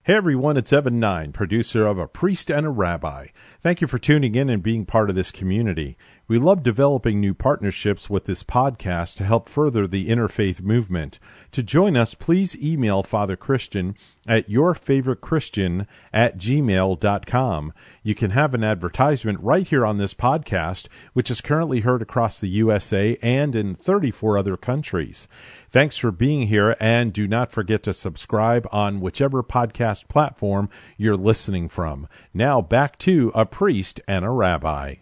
[0.05, 3.28] Hey everyone, it's Evan Nine, producer of A Priest and a Rabbi.
[3.61, 5.96] Thank you for tuning in and being part of this community.
[6.32, 11.18] We love developing new partnerships with this podcast to help further the interfaith movement.
[11.50, 13.94] To join us, please email Father Christian
[14.26, 17.74] at yourfavoritechristian at gmail.com.
[18.02, 22.40] You can have an advertisement right here on this podcast, which is currently heard across
[22.40, 25.28] the USA and in 34 other countries.
[25.68, 31.14] Thanks for being here, and do not forget to subscribe on whichever podcast platform you're
[31.14, 32.08] listening from.
[32.32, 34.94] Now back to A Priest and a Rabbi.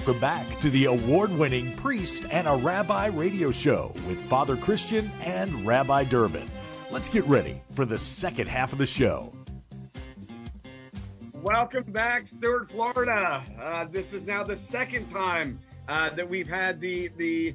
[0.00, 5.12] Welcome back to the award winning Priest and a Rabbi radio show with Father Christian
[5.20, 6.48] and Rabbi Durbin.
[6.90, 9.30] Let's get ready for the second half of the show.
[11.42, 13.44] Welcome back, Stuart, Florida.
[13.60, 17.54] Uh, this is now the second time uh, that we've had the, the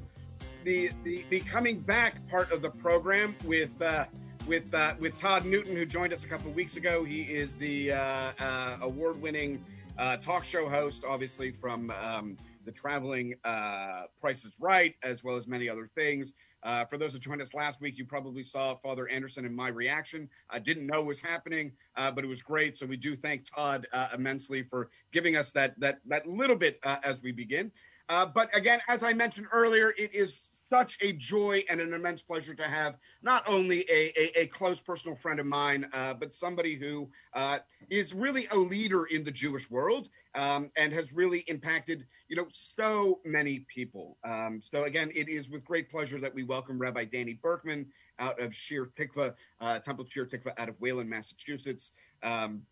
[0.62, 4.04] the the the coming back part of the program with uh,
[4.46, 7.02] with uh, with Todd Newton, who joined us a couple weeks ago.
[7.02, 9.64] He is the uh, uh, award-winning
[9.98, 15.36] uh, talk show host, obviously from um, the traveling uh, Price is Right, as well
[15.36, 16.32] as many other things.
[16.62, 19.68] Uh, for those who joined us last week, you probably saw Father Anderson and my
[19.68, 20.28] reaction.
[20.50, 22.76] I didn't know was happening, uh, but it was great.
[22.76, 26.80] So we do thank Todd uh, immensely for giving us that that that little bit
[26.82, 27.70] uh, as we begin.
[28.08, 32.22] Uh, but again, as I mentioned earlier, it is such a joy and an immense
[32.22, 36.34] pleasure to have not only a, a, a close personal friend of mine, uh, but
[36.34, 41.40] somebody who uh, is really a leader in the Jewish world um, and has really
[41.48, 44.18] impacted, you know, so many people.
[44.24, 47.86] Um, so again, it is with great pleasure that we welcome Rabbi Danny Burkeman
[48.18, 51.92] out of Shir Tikva, uh, Temple Shir Tikva out of Wayland, Massachusetts.
[52.22, 52.62] Um,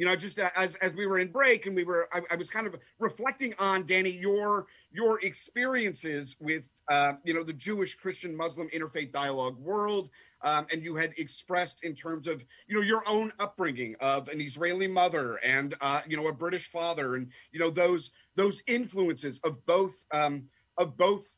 [0.00, 2.48] you know, just as as we were in break and we were, I, I was
[2.48, 8.34] kind of reflecting on Danny your your experiences with, uh, you know, the Jewish Christian
[8.34, 10.08] Muslim interfaith dialogue world,
[10.40, 14.40] um, and you had expressed in terms of, you know, your own upbringing of an
[14.40, 19.38] Israeli mother and, uh, you know, a British father, and you know those those influences
[19.44, 20.44] of both um,
[20.78, 21.36] of both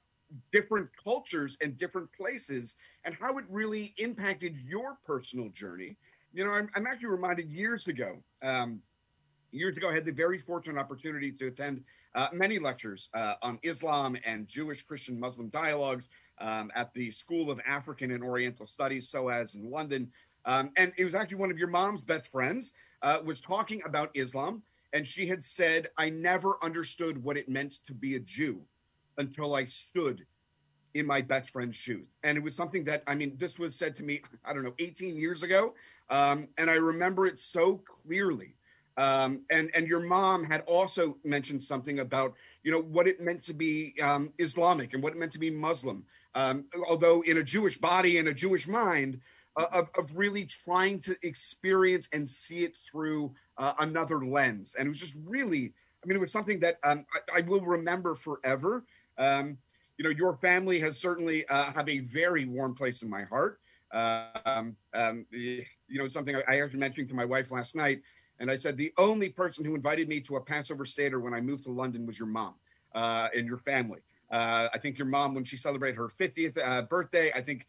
[0.53, 5.97] different cultures and different places, and how it really impacted your personal journey
[6.33, 8.23] you know, I'm, I'm actually reminded years ago.
[8.43, 8.81] Um,
[9.51, 13.59] years ago, I had the very fortunate opportunity to attend uh, many lectures uh, on
[13.63, 16.09] Islam and Jewish Christian Muslim dialogues
[16.41, 20.11] um, at the School of African and Oriental Studies, SOAS in London.
[20.45, 24.11] Um, and it was actually one of your mom's best friends uh, was talking about
[24.15, 28.61] Islam, and she had said, "I never understood what it meant to be a Jew
[29.19, 30.27] until I stood
[30.95, 33.95] in my best friend's shoes." And it was something that I mean, this was said
[33.97, 35.75] to me, I don't know, 18 years ago,
[36.13, 38.55] um, and I remember it so clearly.
[38.99, 43.43] Um, and and your mom had also mentioned something about you know what it meant
[43.45, 46.05] to be um, Islamic and what it meant to be Muslim.
[46.35, 49.21] Um, although in a Jewish body and a Jewish mind,
[49.57, 54.87] uh, of, of really trying to experience and see it through uh, another lens, and
[54.87, 55.73] it was just really,
[56.03, 58.85] I mean, it was something that um, I, I, will remember forever.
[59.19, 59.59] Um,
[59.99, 63.61] you know, your family has certainly uh, have a very warm place in my heart.
[63.93, 68.01] Um, um, you know, something I, actually mentioned to my wife last night,
[68.41, 71.41] and I said the only person who invited me to a Passover Seder when I
[71.41, 72.55] moved to London was your mom
[72.95, 74.01] uh, and your family.
[74.31, 77.67] Uh, I think your mom, when she celebrated her 50th uh, birthday, I think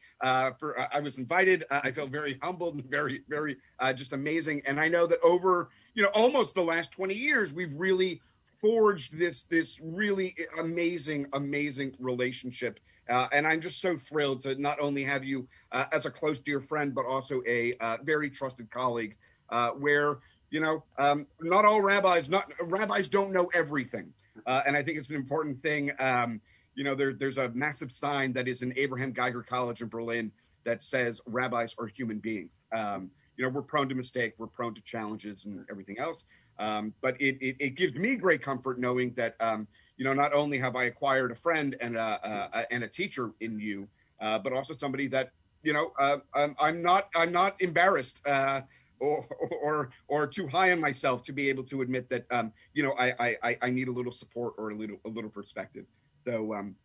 [0.58, 1.66] for I was invited.
[1.70, 3.58] I felt very humbled and very, very
[3.94, 4.62] just amazing.
[4.66, 8.22] And I know that over you know almost the last 20 years, we've really
[8.64, 12.80] forged this this really amazing, amazing relationship.
[13.10, 16.40] Uh, and I'm just so thrilled to not only have you uh, as a close
[16.40, 19.16] dear friend, but also a uh, very trusted colleague.
[19.50, 24.14] Uh, where you know, um, not all rabbis, not rabbis don't know everything,
[24.46, 25.92] uh, and I think it's an important thing.
[26.00, 26.40] Um,
[26.76, 30.32] you know, there, there's a massive sign that is in Abraham Geiger College in Berlin
[30.64, 32.60] that says rabbis are human beings.
[32.72, 36.24] Um, you know, we're prone to mistake, we're prone to challenges and everything else.
[36.60, 40.34] Um, but it, it, it, gives me great comfort knowing that, um, you know, not
[40.34, 43.88] only have I acquired a friend and a, a and a teacher in you,
[44.22, 45.32] uh, but also somebody that,
[45.64, 48.62] you know, uh, I'm, I'm, not I'm not embarrassed uh,
[49.00, 49.28] or,
[49.62, 52.94] or or too high on myself to be able to admit that, um, you know,
[52.98, 55.86] I, I I need a little support or a little a little perspective.
[56.26, 56.76] So, um,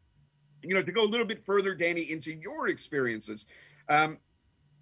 [0.63, 3.47] you know, to go a little bit further, Danny, into your experiences.
[3.89, 4.19] Um,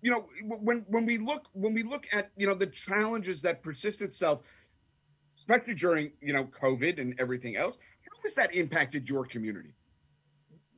[0.03, 3.63] you know, when when we look when we look at you know the challenges that
[3.63, 4.41] persist itself,
[5.37, 7.79] especially during you know COVID and everything else,
[8.17, 9.75] how has that impacted your community?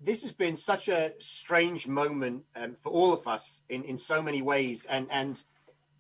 [0.02, 4.22] This has been such a strange moment um, for all of us in in so
[4.22, 5.42] many ways, and and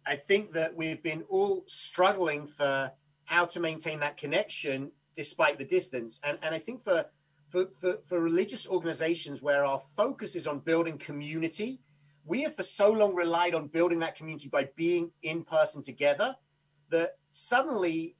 [0.06, 2.92] I think that we've been all struggling for
[3.24, 7.06] how to maintain that connection despite the distance, and and I think for
[7.48, 11.80] for, for, for religious organizations where our focus is on building community
[12.28, 16.36] we have for so long relied on building that community by being in person together
[16.90, 18.14] that suddenly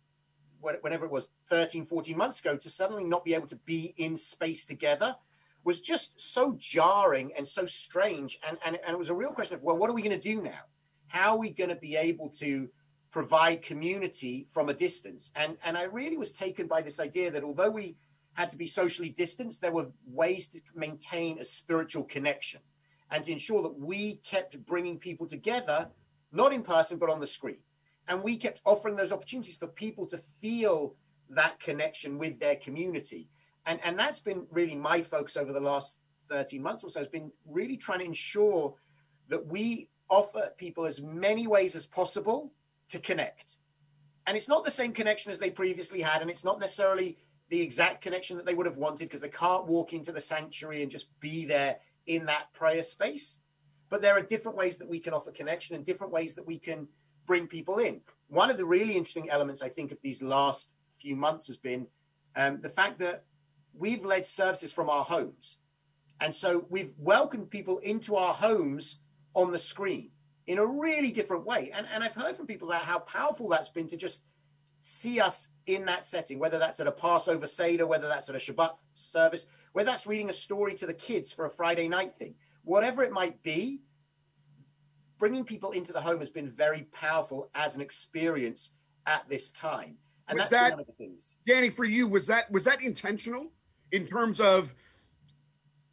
[0.61, 4.17] whenever it was 13 14 months ago to suddenly not be able to be in
[4.17, 5.17] space together
[5.65, 8.39] was just so jarring and so strange.
[8.47, 10.35] And, and, and it was a real question of well what are we going to
[10.35, 10.61] do now?
[11.07, 12.69] How are we going to be able to
[13.11, 15.31] provide community from a distance?
[15.35, 17.97] And and i really was taken by this idea that although we
[18.35, 22.61] had to be socially distanced there were ways to maintain a spiritual connection
[23.11, 25.89] and to ensure that we kept bringing people together,
[26.33, 27.59] not in person, but on the screen.
[28.09, 30.95] And we kept offering those opportunities for people to feel
[31.31, 33.29] that connection with their community.
[33.67, 35.99] And, and that's been really my focus over the last
[36.31, 38.75] 13 months or so, has been really trying to ensure
[39.29, 42.51] that we offer people as many ways as possible
[42.89, 43.57] to connect.
[44.27, 47.19] And it's not the same connection as they previously had, and it's not necessarily
[47.51, 50.83] the exact connection that they would have wanted because they can't walk into the sanctuary
[50.83, 53.39] and just be there in that prayer space.
[53.89, 56.59] But there are different ways that we can offer connection and different ways that we
[56.59, 56.89] can
[57.29, 58.01] bring people in.
[58.27, 61.87] One of the really interesting elements, I think, of these last few months has been
[62.35, 63.23] um, the fact that
[63.73, 65.59] we've led services from our homes.
[66.21, 68.99] And so we've welcomed people into our homes
[69.35, 70.11] on the screen
[70.49, 71.71] in a really different way.
[71.73, 74.25] And, and I've heard from people about how powerful that's been to just
[74.81, 78.39] see us in that setting, whether that's at a Passover Seder, whether that's at a
[78.39, 82.35] Shabbat service, whether that's reading a story to the kids for a Friday night thing,
[82.65, 83.81] whatever it might be,
[85.19, 88.71] bringing people into the home has been very powerful as an experience
[89.07, 89.97] at this time.
[90.29, 90.79] And was that,
[91.47, 93.51] Danny, for you, was that was that intentional
[93.93, 94.75] in terms of,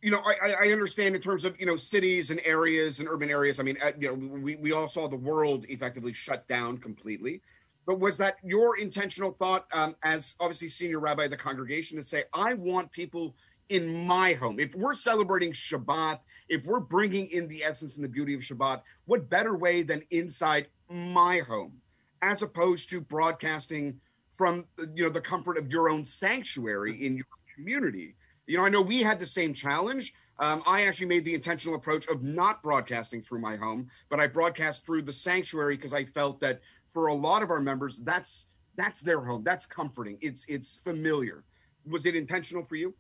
[0.02, 3.30] you know, I, I understand in terms of you know cities and areas and urban
[3.30, 3.60] areas.
[3.60, 7.42] I mean, uh, you know, we we all saw the world effectively shut down completely.
[7.86, 12.04] But was that your intentional thought um, as obviously senior rabbi of the congregation to
[12.04, 13.36] say, I want people
[13.70, 14.60] in my home.
[14.60, 18.82] If we're celebrating Shabbat, if we're bringing in the essence and the beauty of Shabbat,
[19.06, 21.74] what better way than inside my home,
[22.22, 24.00] as opposed to broadcasting
[24.36, 28.16] from you know the comfort of your own sanctuary in your community?
[28.48, 30.14] You know, I know we had the same challenge.
[30.38, 34.28] Um, I actually made the intentional approach of not broadcasting through my home, but I
[34.28, 38.48] broadcast through the sanctuary because I felt that for a lot of our members, that's
[38.76, 39.44] that's their home.
[39.44, 40.18] That's comforting.
[40.22, 41.44] It's it's familiar.
[41.90, 42.94] Was it intentional for you?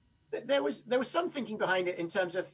[0.45, 2.47] there was there was some thinking behind it in terms of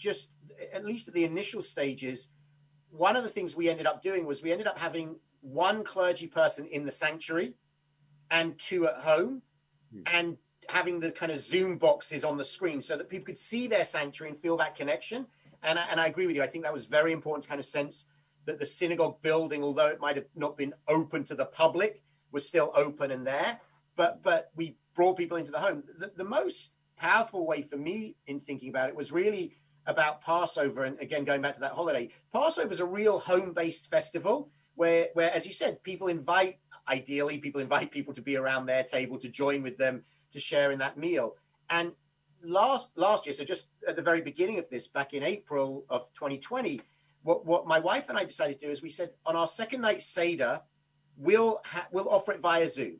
[0.00, 0.30] just
[0.72, 2.28] at least at the initial stages.
[2.90, 6.26] One of the things we ended up doing was we ended up having one clergy
[6.26, 7.54] person in the sanctuary
[8.30, 9.42] and two at home,
[9.92, 10.02] hmm.
[10.06, 10.36] and
[10.68, 13.84] having the kind of Zoom boxes on the screen so that people could see their
[13.84, 15.26] sanctuary and feel that connection.
[15.62, 16.42] And I, and I agree with you.
[16.42, 18.06] I think that was very important to kind of sense
[18.46, 22.46] that the synagogue building, although it might have not been open to the public, was
[22.46, 23.60] still open and there.
[23.96, 25.82] But but we brought people into the home.
[25.98, 29.56] The, the most powerful way for me in thinking about it was really
[29.86, 30.84] about Passover.
[30.84, 35.08] And again, going back to that holiday, Passover is a real home based festival where,
[35.14, 36.58] where, as you said, people invite,
[36.88, 40.02] ideally, people invite people to be around their table to join with them
[40.32, 41.36] to share in that meal.
[41.68, 41.92] And
[42.42, 46.12] last last year, so just at the very beginning of this, back in April of
[46.14, 46.80] 2020,
[47.22, 49.80] what, what my wife and I decided to do is we said on our second
[49.80, 50.60] night Seder,
[51.16, 52.96] we'll ha- we'll offer it via Zoom.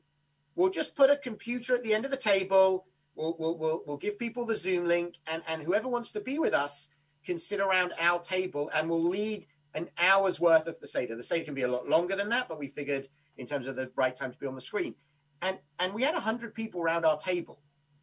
[0.57, 3.97] We'll just put a computer at the end of the table We'll, we'll, we'll, we'll
[3.97, 6.89] give people the Zoom link, and, and whoever wants to be with us
[7.25, 11.17] can sit around our table and we'll lead an hour's worth of the Seder.
[11.17, 13.77] The Seder can be a lot longer than that, but we figured in terms of
[13.77, 14.95] the right time to be on the screen.
[15.43, 17.61] and and we had 100 people around our table.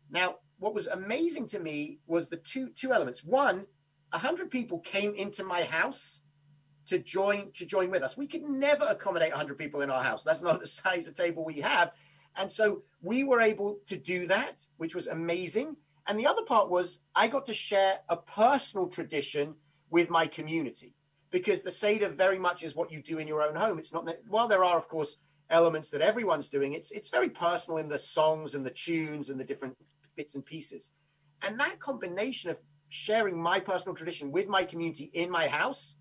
[0.10, 3.24] Now what was amazing to me was the two two elements.
[3.24, 3.66] One
[4.12, 6.22] 100 people came into my house
[6.88, 8.18] to join to join with us.
[8.18, 10.24] We could never accommodate 100 people in our house.
[10.24, 11.92] That's not the size of table we have
[12.38, 15.76] and so we were able to do that which was amazing
[16.08, 19.56] and the other part was i got to share a personal tradition
[19.90, 20.94] with my community
[21.32, 24.06] because the seder very much is what you do in your own home it's not
[24.06, 25.18] that while there are of course
[25.50, 26.74] elements that everyone's doing.
[26.74, 29.78] It's it's very personal in the songs and the tunes and the different
[30.16, 30.92] bits and pieces.
[31.42, 32.60] And that combination of
[32.90, 35.96] sharing my personal tradition with my community in my house,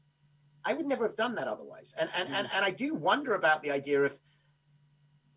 [0.64, 1.94] I would never have done that otherwise.
[1.98, 2.32] And and, mm.
[2.32, 4.18] and, and I do wonder about the idea of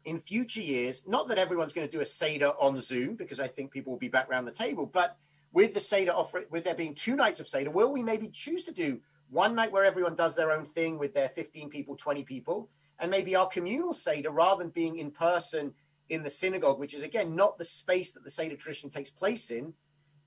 [0.10, 3.48] in future years, not that everyone's going to do a Seder on Zoom, because I
[3.48, 5.18] think people will be back around the table, but
[5.52, 8.64] with the Seder offer, with there being two nights of Seder, will we maybe choose
[8.64, 9.00] to do
[9.30, 13.12] one night where everyone does their own thing with their 15 people, 20 people, and
[13.12, 15.74] maybe our communal Seder, rather than being in person
[16.10, 19.52] in the synagogue, which is again not the space that the Seder tradition takes place
[19.52, 19.74] in,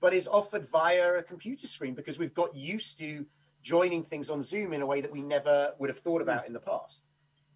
[0.00, 3.26] but is offered via a computer screen because we've got used to
[3.62, 6.28] joining things on Zoom in a way that we never would have thought hmm.
[6.28, 7.04] about in the past.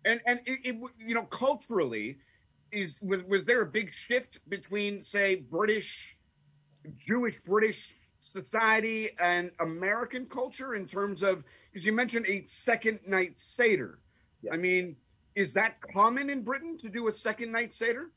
[0.06, 2.18] And and it, it you know culturally
[2.72, 6.16] is was, was there a big shift between say British
[6.98, 13.38] Jewish British society and American culture in terms of because you mentioned a second night
[13.38, 13.98] Seder.
[14.42, 14.54] Yeah.
[14.54, 14.96] I mean,
[15.34, 18.10] is that common in Britain to do a second night Seder?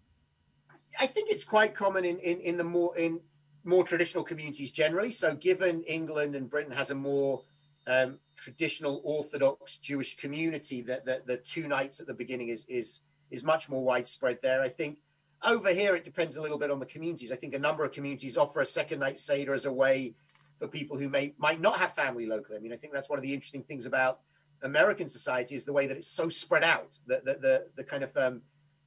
[1.00, 3.20] I think it's quite common in, in, in the more in
[3.64, 5.12] more traditional communities generally.
[5.12, 7.42] So given England and Britain has a more
[7.88, 13.02] um, traditional Orthodox Jewish community, that, that the two nights at the beginning is is
[13.32, 14.62] is much more widespread there.
[14.62, 14.98] I think
[15.44, 17.32] over here it depends a little bit on the communities.
[17.32, 20.14] I think a number of communities offer a second night Seder as a way
[20.60, 22.58] for people who may might not have family locally.
[22.58, 24.20] I mean, I think that's one of the interesting things about
[24.62, 28.04] American society is the way that it's so spread out, the the the, the kind
[28.04, 28.42] of um,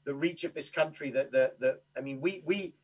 [0.05, 1.11] the reach of this country.
[1.11, 2.75] That the the I mean, we we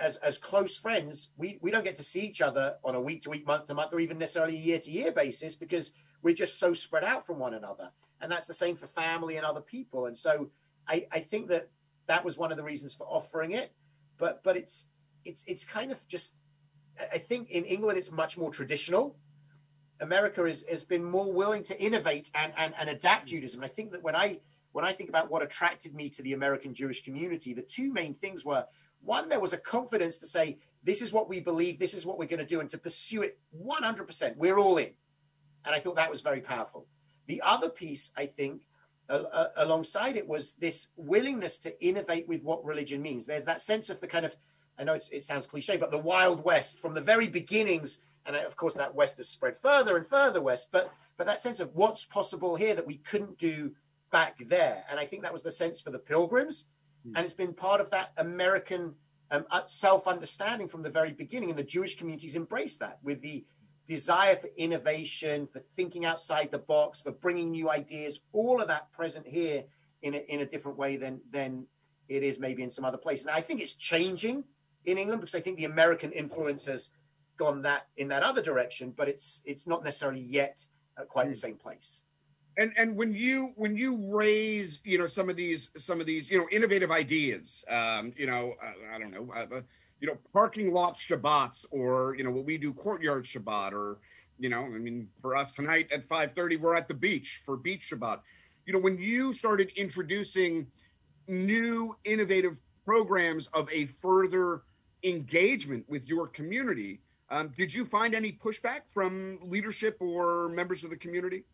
[0.00, 3.22] as as close friends, we we don't get to see each other on a week
[3.22, 5.92] to week, month to month, or even necessarily a year to year basis because
[6.22, 7.90] we're just so spread out from one another.
[8.20, 10.06] And that's the same for family and other people.
[10.06, 10.50] And so
[10.88, 11.68] I I think that
[12.06, 13.72] that was one of the reasons for offering it.
[14.18, 14.86] But but it's
[15.24, 16.34] it's it's kind of just
[17.12, 19.16] I think in England it's much more traditional
[20.00, 23.62] America is, has been more willing to innovate and, and, and adapt Judaism.
[23.62, 24.40] I think that when I
[24.72, 28.14] when I think about what attracted me to the American Jewish community, the two main
[28.14, 28.64] things were
[29.02, 32.18] one, there was a confidence to say, this is what we believe, this is what
[32.18, 34.36] we're going to do, and to pursue it 100%.
[34.36, 34.90] We're all in.
[35.64, 36.86] And I thought that was very powerful.
[37.26, 38.66] The other piece, I think,
[39.08, 43.26] uh, alongside it was this willingness to innovate with what religion means.
[43.26, 44.36] There's that sense of the kind of,
[44.78, 48.56] I know it sounds cliche, but the Wild West from the very beginnings and of
[48.56, 50.68] course that west has spread further and further west.
[50.70, 53.72] But but that sense of what's possible here that we couldn't do
[54.10, 56.66] back there, and I think that was the sense for the Pilgrims,
[57.06, 57.12] mm.
[57.14, 58.94] and it's been part of that American
[59.30, 63.44] um, self understanding from the very beginning, and the Jewish communities embraced that with the
[63.86, 68.90] desire for innovation, for thinking outside the box, for bringing new ideas, all of that
[68.92, 69.64] present here
[70.02, 71.66] in a, in a different way than than
[72.08, 73.26] it is maybe in some other places.
[73.26, 74.44] And I think it's changing
[74.84, 76.90] in England because I think the American influence has
[77.36, 80.64] gone that in that other direction, but it's it's not necessarily yet
[80.98, 81.34] at quite the hmm.
[81.34, 82.02] same place.
[82.60, 86.30] And and when you when you raise you know some of these some of these
[86.30, 89.60] you know innovative ideas, um, you know uh, I don't know uh, uh,
[89.98, 93.98] you know parking lot Shabbats or you know what we do courtyard Shabbat or
[94.38, 97.56] you know I mean for us tonight at five thirty we're at the beach for
[97.56, 98.20] beach Shabbat.
[98.66, 100.66] You know when you started introducing
[101.28, 104.64] new innovative programs of a further
[105.02, 107.00] engagement with your community
[107.30, 111.44] um, did you find any pushback from leadership or members of the community?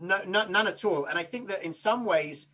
[0.00, 1.04] No, no, none at all.
[1.04, 2.48] And I think that in some ways,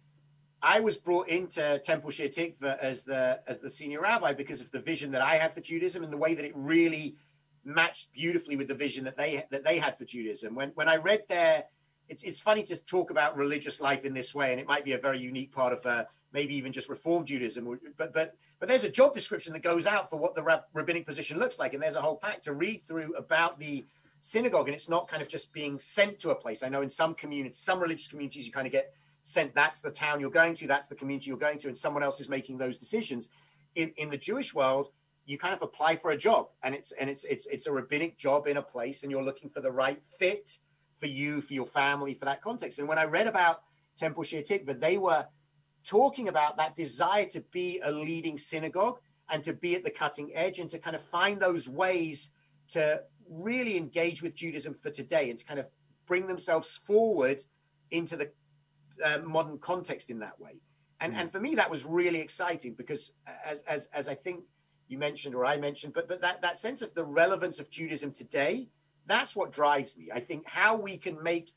[0.63, 4.71] I was brought into Temple Shir Tikva as the as the senior rabbi because of
[4.73, 7.17] the vision that I had for Judaism and the way that it really
[7.65, 10.57] matched beautifully with the vision that they that they had for Judaism.
[10.57, 11.65] When when I read their,
[12.09, 14.93] it's it's funny to talk about religious life in this way, and it might be
[14.95, 17.79] a very unique part of uh, maybe even just Reform Judaism.
[17.97, 21.07] But but but there's a job description that goes out for what the rab- rabbinic
[21.07, 23.85] position looks like, and there's a whole pack to read through about the
[24.27, 26.63] synagogue, and it's not kind of just being sent to a place.
[26.63, 29.55] I know in some communities, some religious communities, you kind of get sent.
[29.55, 30.67] That's the town you're going to.
[30.67, 33.31] That's the community you're going to, and someone else is making those decisions.
[33.75, 34.91] In in the Jewish world,
[35.27, 38.19] you kind of apply for a job, and it's and it's it's it's a rabbinic
[38.19, 40.59] job in a place, and you're looking for the right fit
[40.99, 42.79] for you, for your family, for that context.
[42.79, 43.63] And when I read about
[43.97, 45.27] Temple Shir Tikva, they were
[45.85, 48.99] talking about that desire to be a leading synagogue
[49.29, 52.31] and to be at the cutting edge and to kind of find those ways
[52.71, 55.67] to really engage with Judaism for today and to kind of
[56.07, 57.43] bring themselves forward
[57.91, 58.31] into the
[59.05, 60.61] uh, modern context in that way.
[61.01, 63.13] And and for me, that was really exciting because
[63.45, 64.45] as as as I think
[64.89, 68.13] you mentioned or I mentioned, but but that that sense of the relevance of Judaism
[68.13, 68.69] today,
[69.07, 70.09] that's what drives me.
[70.13, 71.53] I think how we can make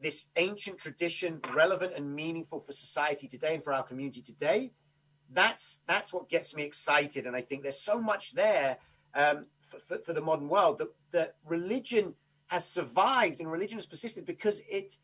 [0.00, 4.70] this ancient tradition relevant and meaningful for society today and for our community today
[5.32, 8.78] that's that's what gets me excited and i think there's so much there
[9.14, 12.14] um, for, for, for, the modern world that, that religion
[12.48, 14.98] has survived and religion has persisted because it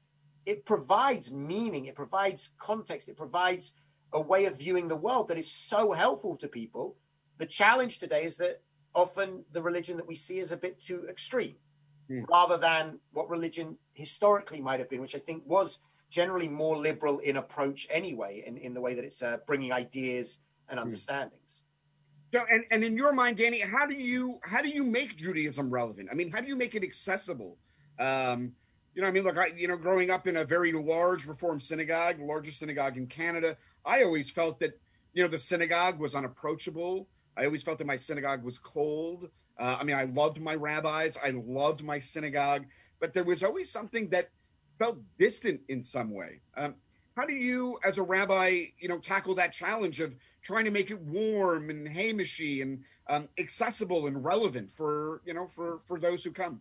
[0.47, 3.75] it provides meaning it provides context it provides
[4.12, 6.97] a way of viewing the world that is so helpful to people
[7.39, 8.61] the challenge today is that
[8.95, 11.55] often the religion that we see is a bit too extreme
[12.11, 12.25] mm.
[12.29, 15.81] rather than what religion historically might have been which i think was
[16.15, 20.39] generally more liberal in approach anyway, in, in the way that it's uh, bringing ideas
[20.69, 20.85] and hmm.
[20.85, 21.64] understandings.
[22.35, 25.70] So, and, and in your mind, Danny, how do you how do you make Judaism
[25.70, 26.09] relevant?
[26.11, 27.59] I mean, how do you make it accessible?
[28.01, 28.55] Um,
[28.93, 31.61] you know, I mean, look, I, you know, growing up in a very large Reform
[31.61, 33.57] synagogue, largest synagogue in Canada,
[33.87, 34.80] I always felt that
[35.12, 37.07] you know the synagogue was unapproachable.
[37.37, 39.28] I always felt that my synagogue was cold.
[39.57, 42.64] Uh, I mean, I loved my rabbis, I loved my synagogue,
[42.99, 44.30] but there was always something that
[44.80, 46.41] felt distant in some way.
[46.57, 46.74] Um,
[47.16, 50.90] how do you, as a rabbi, you know, tackle that challenge of trying to make
[50.90, 56.22] it warm and hamishy and um, accessible and relevant for you know for for those
[56.22, 56.61] who come?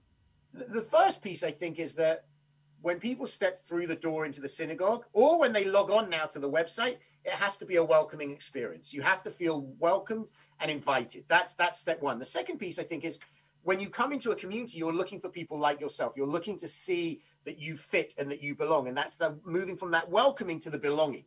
[0.53, 2.25] The first piece, I think, is that
[2.81, 6.25] when people step through the door into the synagogue, or when they log on now
[6.25, 8.93] to the website, it has to be a welcoming experience.
[8.93, 10.27] You have to feel welcomed
[10.59, 11.25] and invited.
[11.27, 12.19] That's that's step one.
[12.19, 13.19] The second piece, I think, is
[13.63, 16.13] when you come into a community, you're looking for people like yourself.
[16.15, 18.87] You're looking to see that you fit and that you belong.
[18.87, 21.23] And that's the moving from that welcoming to the belonging.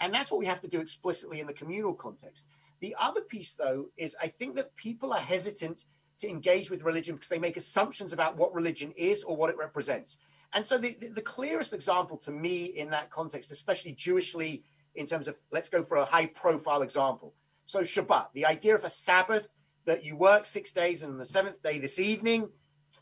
[0.00, 2.46] And that's what we have to do explicitly in the communal context.
[2.80, 5.84] The other piece, though, is I think that people are hesitant
[6.20, 9.56] to engage with religion because they make assumptions about what religion is or what it
[9.56, 10.18] represents.
[10.52, 14.62] And so the, the, the clearest example to me in that context, especially Jewishly,
[14.94, 17.34] in terms of let's go for a high profile example.
[17.66, 19.52] So Shabbat, the idea of a Sabbath
[19.84, 22.48] that you work six days and on the seventh day this evening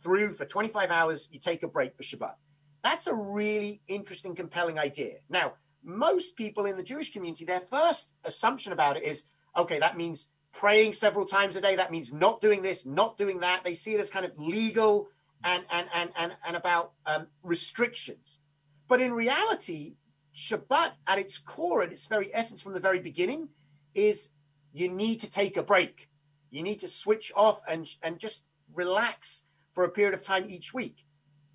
[0.03, 2.35] through for 25 hours, you take a break for Shabbat.
[2.83, 5.15] That's a really interesting, compelling idea.
[5.29, 5.55] Now,
[5.87, 9.25] most people in the Jewish community, their first assumption about it is
[9.57, 11.77] okay, that means praying several times a day.
[11.77, 13.65] That means not doing this, not doing that.
[13.65, 15.09] They see it as kind of legal
[15.45, 18.41] and, and, and, and, and about um, restrictions.
[18.89, 19.95] But in reality,
[20.35, 23.49] Shabbat at its core, at its very essence from the very beginning,
[23.95, 24.29] is
[24.73, 26.09] you need to take a break.
[26.51, 28.43] You need to switch off and, and just
[28.75, 29.43] relax
[29.75, 31.05] for a period of time each week.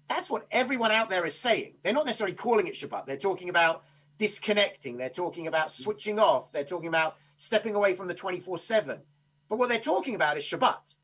[0.09, 1.75] That's what everyone out there is saying.
[1.83, 3.05] They're not necessarily calling it Shabbat.
[3.05, 3.83] They're talking about
[4.21, 4.97] disconnecting.
[4.97, 5.83] They're talking about mm-hmm.
[5.83, 6.51] switching off.
[6.51, 8.99] They're talking about stepping away from the 24 7.
[9.49, 10.95] But what they're talking about is Shabbat.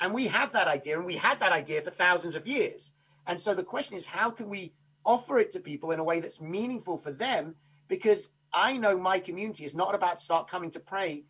[0.00, 2.92] And we have that idea, and we had that idea for thousands of years.
[3.26, 4.72] And so the question is, how can we
[5.04, 7.54] offer it to people in a way that's meaningful for them?
[7.88, 11.24] Because I know my community is not about to start coming to pray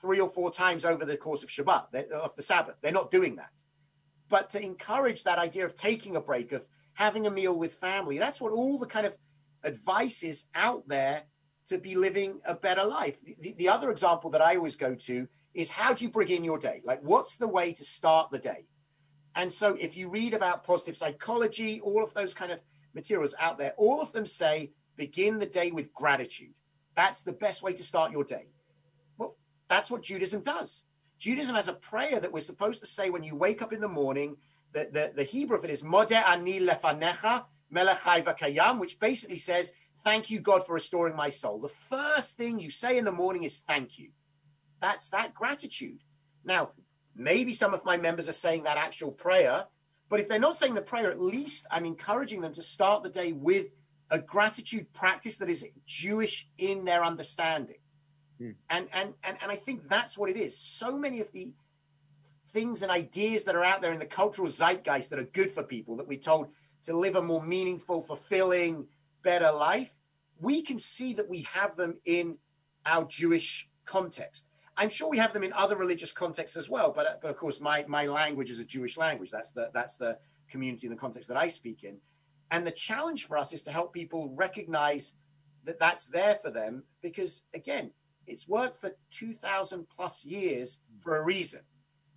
[0.00, 2.74] three or four times over the course of Shabbat, of the Sabbath.
[2.82, 3.52] They're not doing that
[4.32, 6.64] but to encourage that idea of taking a break, of
[6.94, 8.16] having a meal with family.
[8.16, 9.12] That's what all the kind of
[9.64, 11.22] advice is out there
[11.66, 13.18] to be living a better life.
[13.40, 16.58] The, the other example that I always go to is how do you begin your
[16.58, 16.82] day?
[16.84, 18.66] Like, what's the way to start the day?
[19.34, 22.60] And so, if you read about positive psychology, all of those kind of
[22.94, 26.54] materials out there, all of them say begin the day with gratitude.
[26.94, 28.48] That's the best way to start your day.
[29.16, 29.36] Well,
[29.68, 30.84] that's what Judaism does.
[31.18, 33.88] Judaism has a prayer that we're supposed to say when you wake up in the
[33.88, 34.36] morning.
[34.72, 37.44] The, the, the Hebrew of it is Modeh ani lefanecha
[37.74, 39.72] melechai v'kayam, which basically says,
[40.04, 41.58] thank you, God, for restoring my soul.
[41.58, 44.10] The first thing you say in the morning is thank you.
[44.80, 46.00] That's that gratitude.
[46.44, 46.70] Now,
[47.14, 49.66] maybe some of my members are saying that actual prayer,
[50.08, 53.08] but if they're not saying the prayer, at least I'm encouraging them to start the
[53.08, 53.68] day with
[54.10, 57.76] a gratitude practice that is Jewish in their understanding.
[58.40, 58.54] Mm.
[58.68, 60.58] And, and, and, and I think that's what it is.
[60.58, 61.52] So many of the
[62.52, 65.62] things and ideas that are out there in the cultural zeitgeist that are good for
[65.62, 66.48] people, that we're told
[66.84, 68.86] to live a more meaningful, fulfilling,
[69.22, 69.94] better life,
[70.40, 72.36] we can see that we have them in
[72.84, 74.46] our Jewish context.
[74.76, 77.60] I'm sure we have them in other religious contexts as well, but, but of course,
[77.60, 79.30] my, my language is a Jewish language.
[79.30, 80.18] That's the, that's the
[80.50, 81.98] community and the context that I speak in.
[82.50, 85.14] And the challenge for us is to help people recognize
[85.64, 87.90] that that's there for them because, again,
[88.26, 91.60] it's worked for 2000 plus years for a reason.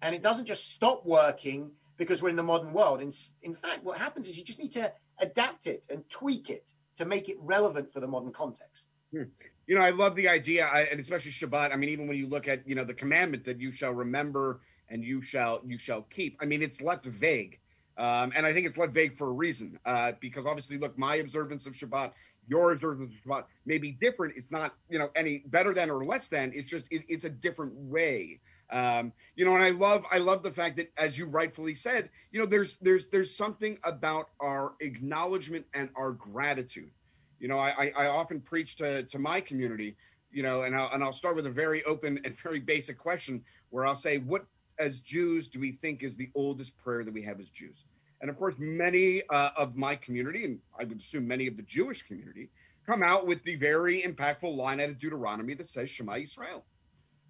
[0.01, 3.02] And it doesn't just stop working because we're in the modern world.
[3.02, 3.12] In,
[3.43, 7.06] in fact, what happens is you just need to adapt it and tweak it to
[7.06, 8.88] make it relevant for the modern context.
[9.12, 9.24] Hmm.
[9.68, 11.74] You know, I love the idea, I, and especially Shabbat.
[11.74, 14.62] I mean, even when you look at you know the commandment that you shall remember
[14.89, 16.38] and you shall you shall keep.
[16.41, 17.60] I mean, it's left vague,
[17.98, 19.80] um, and I think it's left vague for a reason.
[19.86, 22.12] Uh, because obviously, look, my observance of Shabbat
[22.48, 24.34] yours or the Shabbat may be different.
[24.38, 26.52] It's not, you know, any better than or less than.
[26.54, 28.39] It's just it, it's a different way.
[28.72, 32.09] Um, you know, and I love I love the fact that, as you rightfully said,
[32.32, 36.91] you know, there's there's there's something about our acknowledgement and our gratitude.
[37.39, 39.95] You know, I I often preach to to my community,
[40.32, 43.43] you know, and I'll and I'll start with a very open and very basic question
[43.70, 44.45] where I'll say, what
[44.80, 47.86] as Jews do we think is the oldest prayer that we have as Jews?
[48.22, 51.63] And of course, many uh, of my community, and I would assume many of the
[51.63, 52.49] Jewish community,
[52.86, 56.61] come out with the very impactful line out of Deuteronomy that says Shema Yisrael.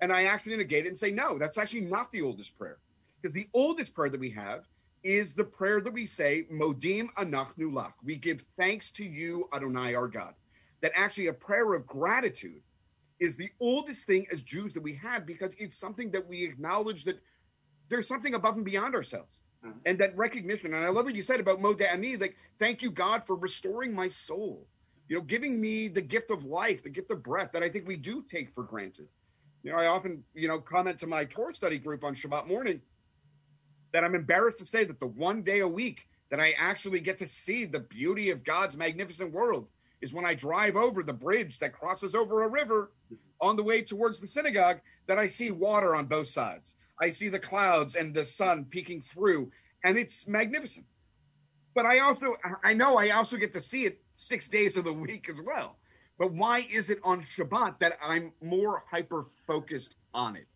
[0.05, 2.77] And I actually negate it and say, no, that's actually not the oldest prayer.
[3.19, 4.67] Because the oldest prayer that we have
[5.01, 7.93] is the prayer that we say, Modim Anachnu Lach.
[8.03, 10.35] We give thanks to you, Adonai, our God.
[10.81, 12.61] That actually a prayer of gratitude
[13.19, 17.03] is the oldest thing as Jews that we have because it's something that we acknowledge
[17.05, 17.19] that
[17.89, 19.41] there's something above and beyond ourselves.
[19.65, 19.79] Mm-hmm.
[19.87, 20.75] And that recognition.
[20.75, 23.91] And I love what you said about Modeh Ani, like, thank you, God, for restoring
[23.91, 24.67] my soul.
[25.09, 27.87] You know, giving me the gift of life, the gift of breath that I think
[27.87, 29.07] we do take for granted.
[29.66, 32.82] You know, I often, you know, comment to my Torah study group on Shabbat morning
[33.93, 37.18] that I'm embarrassed to say that the one day a week that I actually get
[37.18, 39.68] to see the beauty of God's magnificent world
[40.01, 42.91] is when I drive over the bridge that crosses over a river
[43.41, 46.76] on the way towards the synagogue that I see water on both sides.
[47.01, 49.51] I see the clouds and the sun peeking through,
[49.84, 50.86] and it's magnificent.
[51.74, 54.93] But I also, I know I also get to see it six days of the
[54.93, 55.78] week as well.
[56.18, 60.47] But why is it on Shabbat that I'm more hyper focused on it?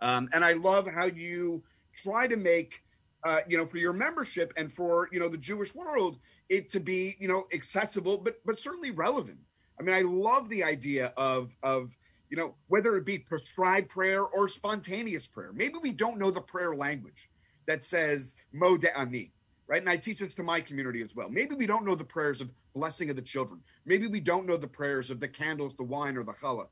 [0.00, 1.62] Um, and I love how you
[1.94, 2.80] try to make,
[3.24, 6.80] uh, you know, for your membership and for you know the Jewish world, it to
[6.80, 9.38] be you know accessible, but but certainly relevant.
[9.78, 11.96] I mean, I love the idea of of
[12.30, 15.52] you know whether it be prescribed prayer or spontaneous prayer.
[15.52, 17.28] Maybe we don't know the prayer language
[17.66, 19.32] that says Modeh Ani
[19.70, 19.80] right?
[19.80, 21.28] And I teach this to my community as well.
[21.30, 23.60] Maybe we don't know the prayers of blessing of the children.
[23.86, 26.66] Maybe we don't know the prayers of the candles, the wine, or the challah.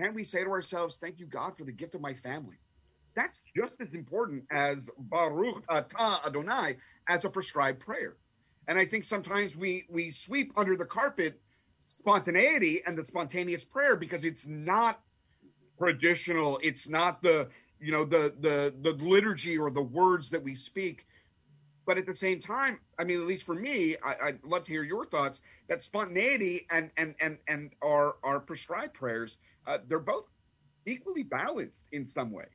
[0.00, 2.56] Can we say to ourselves, "Thank you, God, for the gift of my family"?
[3.14, 6.78] That's just as important as Baruch Atah Adonai
[7.08, 8.16] as a prescribed prayer.
[8.68, 11.42] And I think sometimes we we sweep under the carpet
[11.84, 15.02] spontaneity and the spontaneous prayer because it's not
[15.76, 16.58] traditional.
[16.62, 21.06] It's not the you know the the the liturgy or the words that we speak
[21.86, 24.72] but at the same time, I mean, at least for me, I, would love to
[24.72, 25.40] hear your thoughts.
[25.68, 30.26] That spontaneity and and and and our our prescribed prayers, uh, they're both
[30.86, 32.46] equally balanced in some way.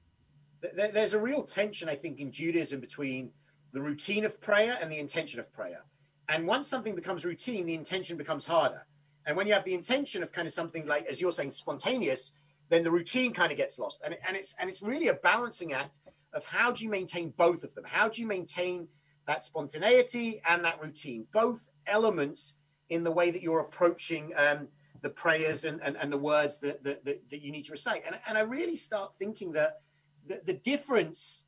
[0.62, 3.32] There's a real tension, I think, in Judaism between
[3.74, 5.84] the routine of prayer and the intention of prayer.
[6.30, 8.86] And once something becomes routine, the intention becomes harder.
[9.26, 12.32] And when you have the intention of kind of something like, as you're saying, spontaneous,
[12.70, 14.02] then the routine kind of gets lost.
[14.04, 16.00] And, and it's and it's really a balancing act
[16.34, 17.84] of how do you maintain both of them?
[17.86, 18.88] How do you maintain
[19.28, 22.56] that spontaneity and that routine, both elements
[22.90, 24.68] in the way that you're approaching um,
[25.02, 28.04] the prayers and, and, and the words that, that, that, that, you need to recite.
[28.06, 29.82] And, and I really start thinking that
[30.26, 31.44] the, the difference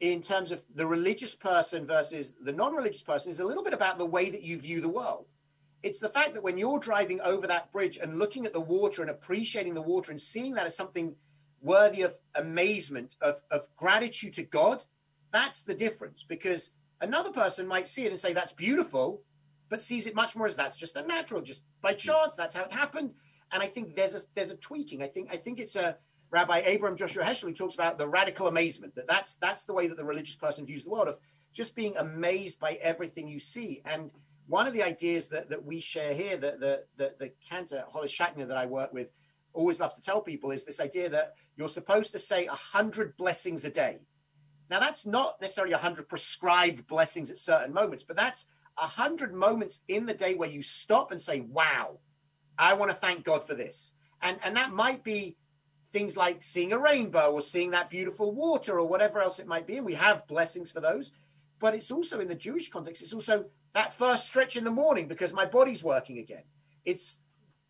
[0.00, 3.74] in terms of the religious person versus the non religious person is a little bit
[3.74, 5.26] about the way that you view the world.
[5.82, 9.02] It's the fact that when you're driving over that bridge and looking at the water
[9.02, 11.14] and appreciating the water and seeing that as something
[11.62, 14.84] worthy of amazement, of, of gratitude to God,
[15.32, 16.22] that's the difference.
[16.22, 19.22] Because Another person might see it and say that's beautiful,
[19.68, 21.98] but sees it much more as that's just a natural, just by hmm.
[21.98, 23.12] chance, that's how it happened.
[23.52, 25.02] And I think there's a there's a tweaking.
[25.02, 25.96] I think I think it's a
[26.30, 29.88] Rabbi Abraham Joshua Heschel who talks about the radical amazement that that's that's the way
[29.88, 31.18] that the religious person views the world of
[31.52, 33.82] just being amazed by everything you see.
[33.84, 34.12] And
[34.46, 38.16] one of the ideas that, that we share here, that the the, the cantor Hollis
[38.16, 39.12] Schachner that I work with
[39.52, 43.16] always loves to tell people is this idea that you're supposed to say a hundred
[43.16, 43.98] blessings a day.
[44.70, 48.46] Now, that's not necessarily 100 prescribed blessings at certain moments, but that's
[48.76, 51.98] 100 moments in the day where you stop and say, wow,
[52.56, 53.92] I want to thank God for this.
[54.22, 55.36] And, and that might be
[55.92, 59.66] things like seeing a rainbow or seeing that beautiful water or whatever else it might
[59.66, 59.76] be.
[59.76, 61.10] And we have blessings for those.
[61.58, 65.08] But it's also in the Jewish context, it's also that first stretch in the morning
[65.08, 66.44] because my body's working again.
[66.84, 67.18] It's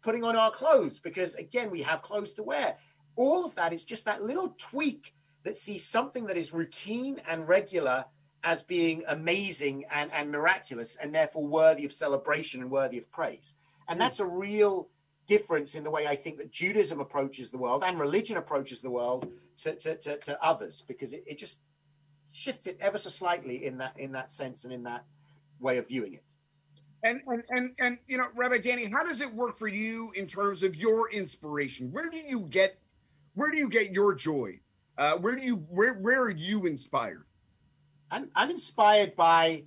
[0.03, 2.77] putting on our clothes because, again, we have clothes to wear.
[3.17, 7.49] All of that is just that little tweak that sees something that is routine and
[7.49, 8.05] regular
[8.43, 13.55] as being amazing and, and miraculous and therefore worthy of celebration and worthy of praise.
[13.89, 14.01] And hmm.
[14.01, 14.89] that's a real
[15.27, 18.91] difference in the way I think that Judaism approaches the world and religion approaches the
[18.91, 21.59] world to, to, to, to others, because it, it just
[22.33, 25.05] shifts it ever so slightly in that in that sense and in that
[25.59, 26.25] way of viewing it.
[27.03, 30.27] And and and and you know, Rabbi Danny, how does it work for you in
[30.27, 31.91] terms of your inspiration?
[31.93, 32.79] Where do you get
[33.35, 34.59] where do you get your joy?
[34.99, 37.25] Uh, where do you where where are you inspired?
[38.11, 39.65] I'm I'm inspired by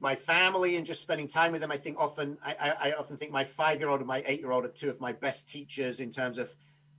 [0.00, 1.72] my family and just spending time with them.
[1.72, 4.52] I think often I, I, often think my five year old and my eight year
[4.52, 6.54] old are two of my best teachers in terms of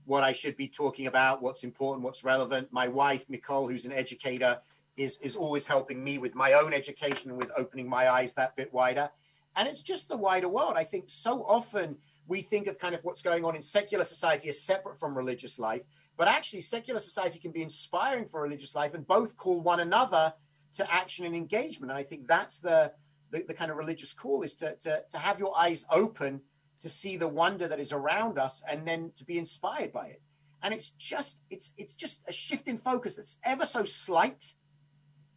[0.05, 2.67] what I should be talking about, what's important, what's relevant.
[2.71, 4.59] My wife Nicole, who's an educator,
[4.97, 8.55] is is always helping me with my own education and with opening my eyes that
[8.55, 9.09] bit wider.
[9.55, 10.73] And it's just the wider world.
[10.75, 11.97] I think so often
[12.27, 15.57] we think of kind of what's going on in secular society as separate from religious
[15.57, 15.81] life,
[16.19, 20.33] but actually secular society can be inspiring for religious life and both call one another
[20.73, 21.89] to action and engagement.
[21.91, 22.91] And I think that's the
[23.31, 26.41] the, the kind of religious call is to, to to have your eyes open
[26.81, 30.21] to see the wonder that is around us and then to be inspired by it
[30.63, 34.53] and it's just it's it's just a shift in focus that's ever so slight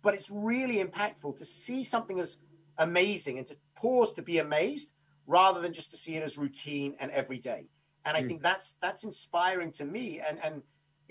[0.02, 2.38] but it's really impactful to see something as
[2.78, 4.90] amazing and to pause to be amazed
[5.26, 7.66] rather than just to see it as routine and everyday
[8.04, 8.26] and i mm.
[8.26, 10.62] think that's that's inspiring to me and and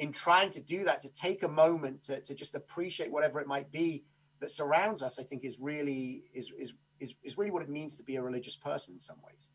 [0.02, 3.48] in trying to do that to take a moment to, to just appreciate whatever it
[3.48, 4.04] might be
[4.40, 7.96] that surrounds us i think is really is is is, is really what it means
[7.96, 9.50] to be a religious person in some ways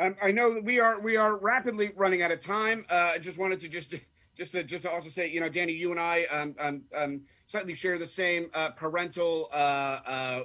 [0.00, 2.86] um, I know that we are we are rapidly running out of time.
[2.90, 3.94] Uh, I just wanted to just
[4.34, 7.20] just to just to also say, you know, Danny, you and I um, um, um
[7.46, 9.56] slightly share the same uh, parental uh,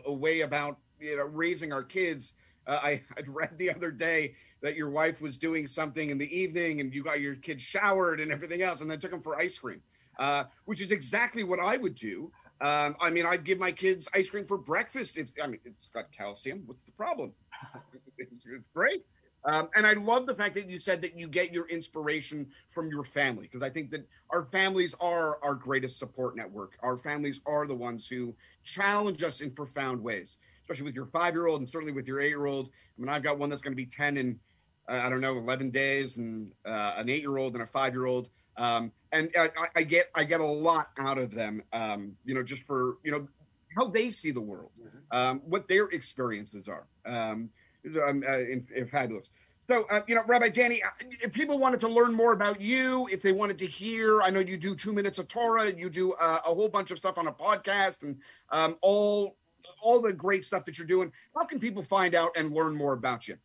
[0.07, 2.33] uh, way about you know raising our kids.
[2.67, 4.36] Uh, I I read the other day
[4.66, 8.20] that your wife was doing something in the evening, and you got your kids showered
[8.20, 9.80] and everything else, and then took them for ice cream,
[10.18, 12.32] uh, which is exactly what I would do.
[12.61, 15.18] Um, I mean, I'd give my kids ice cream for breakfast.
[15.18, 16.63] If I mean, it's got calcium.
[16.66, 17.34] What's the problem?
[18.18, 18.43] it's
[18.74, 19.05] great.
[19.43, 22.89] Um, and I love the fact that you said that you get your inspiration from
[22.89, 26.72] your family because I think that our families are our greatest support network.
[26.82, 31.36] Our families are the ones who challenge us in profound ways, especially with your five
[31.36, 32.72] year old and certainly with your eight year old.
[32.97, 34.39] I mean, I've got one that's going to be 10 in,
[34.88, 38.05] I don't know, 11 days and uh, an eight year old and a five year
[38.05, 38.29] old.
[38.57, 42.43] Um, and I, I, get I get a lot out of them, um, you know,
[42.43, 43.27] just for you know
[43.75, 45.17] how they see the world, mm-hmm.
[45.17, 46.88] um, what their experiences are.
[47.05, 47.49] Um,
[47.86, 49.29] um, uh, in, in fabulous.
[49.67, 50.89] So, uh, you know, Rabbi Danny, uh,
[51.21, 54.39] if people wanted to learn more about you, if they wanted to hear, I know
[54.39, 57.27] you do two minutes of Torah, you do uh, a whole bunch of stuff on
[57.27, 58.17] a podcast, and
[58.51, 59.38] um, all
[59.81, 61.11] all the great stuff that you're doing.
[61.36, 63.38] How can people find out and learn more about you?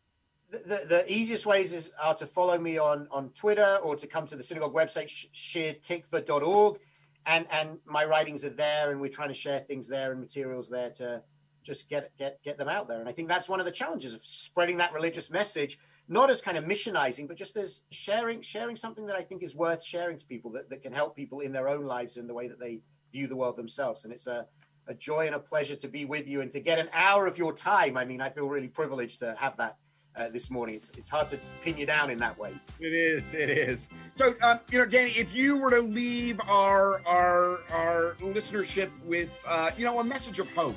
[0.50, 4.26] The, the, easiest ways is are to follow me on on Twitter or to come
[4.26, 6.80] to the synagogue website shirtikva.org,
[7.26, 10.68] and and my writings are there, and we're trying to share things there and materials
[10.68, 11.22] there to
[11.62, 12.98] just get get get them out there.
[12.98, 15.78] And I think that's one of the challenges of spreading that religious message,
[16.08, 19.54] not as kind of missionizing, but just as sharing sharing something that I think is
[19.54, 22.34] worth sharing to people that, that can help people in their own lives in the
[22.34, 22.80] way that they
[23.12, 24.04] view the world themselves.
[24.04, 24.46] And it's a
[24.88, 27.38] a joy and a pleasure to be with you and to get an hour of
[27.38, 27.96] your time.
[27.96, 29.76] I mean, I feel really privileged to have that
[30.16, 30.76] uh, this morning.
[30.76, 32.52] It's, it's hard to pin you down in that way.
[32.80, 33.34] It is.
[33.34, 33.88] It is.
[34.16, 39.36] So, um, you know, Danny, if you were to leave our our our listenership with,
[39.46, 40.76] uh, you know, a message of hope,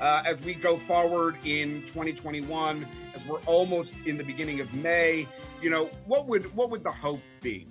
[0.00, 5.26] uh, as we go forward in 2021, as we're almost in the beginning of May.
[5.62, 7.66] You know, what would what would the hope be?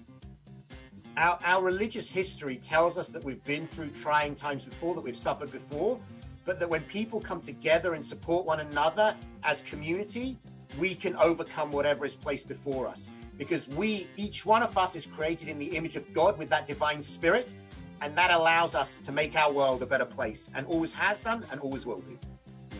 [1.15, 5.15] Our, our religious history tells us that we've been through trying times before, that we've
[5.15, 5.99] suffered before,
[6.43, 10.39] but that when people come together and support one another as community,
[10.79, 13.09] we can overcome whatever is placed before us.
[13.37, 16.67] Because we, each one of us, is created in the image of God with that
[16.67, 17.53] divine spirit
[18.03, 21.45] and that allows us to make our world a better place and always has done
[21.51, 22.19] and always will do.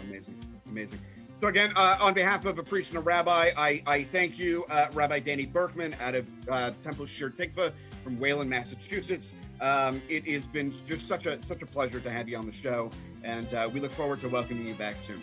[0.09, 0.37] Amazing.
[0.69, 0.99] Amazing.
[1.41, 4.65] So, again, uh, on behalf of a priest and a rabbi, I, I thank you,
[4.69, 7.71] uh, Rabbi Danny Burkeman out of uh, Temple Shir Tikva
[8.03, 9.33] from Wayland, Massachusetts.
[9.61, 12.53] Um, it has been just such a such a pleasure to have you on the
[12.53, 12.89] show,
[13.23, 15.21] and uh, we look forward to welcoming you back soon.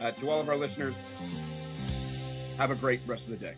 [0.00, 0.94] Uh, to all of our listeners,
[2.58, 3.54] have a great rest of the day.